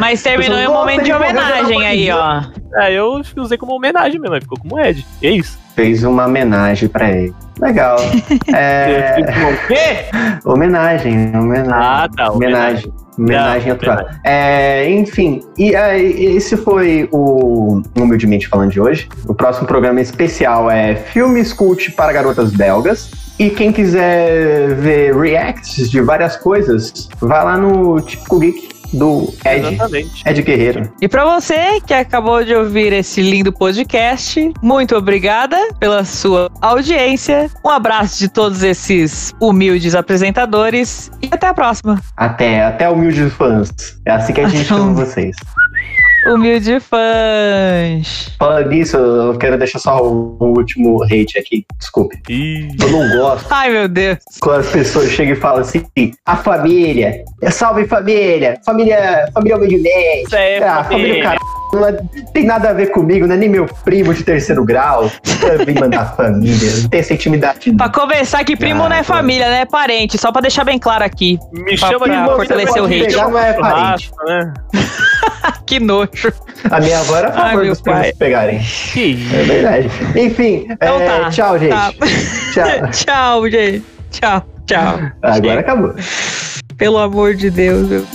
mas 0.00 0.22
terminou 0.22 0.58
em 0.58 0.66
um 0.68 0.72
momento 0.72 1.02
de 1.04 1.12
homenagem 1.12 1.86
aí, 1.86 2.10
ó. 2.10 2.42
É, 2.74 2.92
eu 2.92 3.22
usei 3.36 3.56
como 3.56 3.72
homenagem 3.74 4.20
mesmo, 4.20 4.34
aí 4.34 4.40
ficou 4.40 4.58
como 4.58 4.78
Ed. 4.80 5.04
E 5.22 5.26
é 5.26 5.30
isso. 5.30 5.58
Fez 5.76 6.02
uma 6.02 6.24
homenagem 6.26 6.88
pra 6.88 7.10
ele. 7.10 7.32
Legal. 7.60 7.96
É, 8.54 9.16
O 9.20 9.66
quê? 9.68 10.40
homenagem, 10.44 11.32
homenagem. 11.36 11.72
Ah, 11.72 12.08
tá. 12.14 12.32
Homenagem. 12.32 12.92
Homenagem 13.18 13.68
Não, 13.68 13.74
à 13.74 13.78
tua. 13.78 14.06
É, 14.24 14.90
enfim, 14.90 15.42
e 15.56 15.74
aí, 15.74 16.36
esse 16.36 16.56
foi 16.56 17.08
o 17.12 17.82
Humildemente 17.96 18.46
Falando 18.48 18.70
de 18.72 18.80
hoje. 18.80 19.08
O 19.26 19.34
próximo 19.34 19.66
programa 19.66 20.00
especial 20.00 20.70
é 20.70 20.94
Filmes 20.96 21.52
Cult 21.52 21.92
para 21.92 22.12
Garotas 22.12 22.52
Belgas. 22.52 23.10
E 23.38 23.50
quem 23.50 23.70
quiser 23.72 24.74
ver 24.76 25.14
reacts 25.14 25.90
de 25.90 26.00
várias 26.00 26.36
coisas, 26.36 27.08
vai 27.20 27.44
lá 27.44 27.56
no 27.58 28.00
Típico 28.00 28.38
Geek 28.38 28.68
do 28.92 29.32
Ed, 29.44 29.74
Exatamente. 29.74 30.22
Ed 30.26 30.42
Guerreiro. 30.42 30.92
E 31.00 31.08
pra 31.08 31.24
você 31.24 31.80
que 31.86 31.94
acabou 31.94 32.44
de 32.44 32.54
ouvir 32.54 32.92
esse 32.92 33.20
lindo 33.20 33.52
podcast, 33.52 34.52
muito 34.62 34.96
obrigada 34.96 35.56
pela 35.78 36.04
sua 36.04 36.50
audiência. 36.60 37.50
Um 37.64 37.70
abraço 37.70 38.18
de 38.18 38.28
todos 38.28 38.62
esses 38.62 39.34
humildes 39.40 39.94
apresentadores 39.94 41.10
e 41.22 41.28
até 41.30 41.48
a 41.48 41.54
próxima. 41.54 42.00
Até, 42.16 42.64
até 42.64 42.88
humildes 42.88 43.32
fãs. 43.32 43.70
É 44.04 44.12
assim 44.12 44.32
que 44.32 44.40
a 44.40 44.48
gente 44.48 44.64
chama 44.68 44.92
vocês. 44.92 45.36
Humilde 46.34 46.80
fãs. 46.80 48.30
Falando 48.38 48.68
nisso, 48.68 48.96
eu 48.96 49.36
quero 49.38 49.56
deixar 49.58 49.78
só 49.78 50.02
o, 50.02 50.36
último 50.40 51.02
hate 51.04 51.38
aqui. 51.38 51.64
Desculpe. 51.78 52.16
Ih, 52.28 52.68
Eu 52.80 52.90
não 52.90 53.08
gosto 53.16 53.46
Ai, 53.50 53.70
meu 53.70 53.88
Deus. 53.88 54.18
quando 54.40 54.60
as 54.60 54.70
pessoas 54.70 55.10
chegam 55.10 55.34
e 55.34 55.36
falam 55.36 55.60
assim: 55.60 55.84
a 56.24 56.36
família, 56.36 57.24
é 57.42 57.50
salve 57.50 57.86
família, 57.86 58.58
família, 58.64 59.28
família 59.32 59.56
humildemente. 59.56 60.24
isso 60.26 60.36
aí, 60.36 60.62
Ah, 60.62 60.84
família, 60.84 60.88
família. 61.08 61.22
cara, 61.22 61.38
não 61.76 61.86
é- 61.88 61.98
tem 62.32 62.44
nada 62.44 62.70
a 62.70 62.72
ver 62.72 62.86
comigo, 62.90 63.26
não 63.26 63.34
é 63.34 63.38
nem 63.38 63.48
meu 63.48 63.66
primo 63.84 64.12
de 64.14 64.22
terceiro 64.24 64.64
grau. 64.64 65.10
Vim 65.66 65.74
mandar 65.78 66.06
família, 66.16 66.70
não 66.82 66.88
tem 66.88 67.00
essa 67.00 67.14
intimidade. 67.14 67.72
Pra 67.72 67.88
começar 67.88 68.42
que 68.44 68.56
primo 68.56 68.82
Ah, 68.84 68.88
não 68.88 68.96
é 68.96 69.02
família, 69.02 69.48
né? 69.48 69.60
É 69.60 69.64
parente. 69.66 70.18
Só 70.18 70.30
pra 70.32 70.40
deixar 70.42 70.64
bem 70.64 70.78
claro 70.78 71.04
aqui. 71.04 71.38
Me 71.52 71.78
Pra- 71.78 71.88
chama 71.88 72.06
pra 72.06 72.20
de 72.24 72.30
fortalecer 72.36 72.82
o 72.82 72.86
hate. 72.86 73.06
pegar 73.06 73.28
Não 73.28 73.38
é 73.38 73.52
parente. 73.52 74.10
né? 74.26 74.52
Que 75.66 75.80
nojo. 75.80 76.32
A 76.70 76.80
minha 76.80 77.00
avó 77.00 77.16
era 77.16 77.28
a 77.28 77.32
Ai, 77.32 77.48
favor 77.50 77.62
meu 77.64 77.72
dos 77.72 77.80
primos 77.80 78.00
pai. 78.00 78.12
pegarem. 78.12 78.60
É 78.96 79.42
verdade. 79.42 79.90
Enfim, 80.14 80.66
Então 80.70 81.00
é, 81.00 81.06
tá, 81.20 81.30
tchau, 81.30 81.58
gente. 81.58 81.70
tá. 81.70 81.92
Tchau. 82.52 82.90
Tchau, 82.92 83.50
gente. 83.50 83.84
Tchau, 84.12 84.46
tchau. 84.64 85.00
Agora 85.22 85.60
acabou. 85.60 85.94
Pelo 86.76 86.98
amor 86.98 87.34
de 87.34 87.50
Deus. 87.50 87.88
meu. 87.88 88.06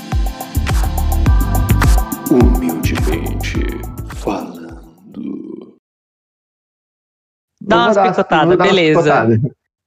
Dá 7.72 7.88
Eu 7.88 7.94
vou 7.94 8.04
umas 8.04 8.16
picotadas, 8.18 8.58
beleza. 8.58 9.40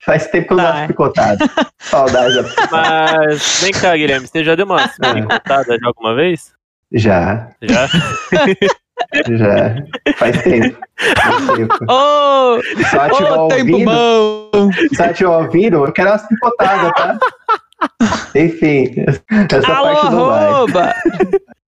Faz 0.05 0.27
tempo 0.27 0.49
que 0.49 0.53
eu 0.53 0.57
não 0.59 0.65
Tá. 0.65 0.71
dou 0.71 0.79
umas 0.81 0.87
picotadas. 0.89 1.49
Saudade 1.81 2.35
da 2.35 2.43
Mas 2.71 3.61
vem 3.63 3.73
cá, 3.73 3.97
Guilherme, 3.97 4.27
você 4.27 4.45
já 4.45 4.55
deu 4.55 4.67
uma 4.67 4.87
picotada 4.89 5.79
já 5.81 5.87
alguma 5.87 6.15
vez? 6.15 6.53
Já, 6.93 7.49
Já? 7.63 7.89
já. 9.37 9.75
Faz 10.17 10.43
tempo. 10.43 10.79
Faz 11.17 11.47
tempo. 11.57 11.75
Ô, 11.91 12.61
Só 12.91 13.01
ativar 13.01 13.39
ô, 13.39 13.47
o 13.47 13.49
tempo 13.49 13.73
ouvido. 13.73 13.91
bom. 13.91 14.71
Se 14.95 15.03
ativar 15.03 15.33
o 15.41 15.45
ouvido, 15.45 15.85
eu 15.87 15.93
quero 15.93 16.11
umas 16.11 16.27
picotadas, 16.29 16.93
tá? 16.93 17.19
Enfim, 18.35 18.95
essa 19.51 19.73
Alô, 19.73 19.85
parte 19.95 20.11
não 20.13 20.27
vai. 20.27 20.45
arroba. 20.49 20.95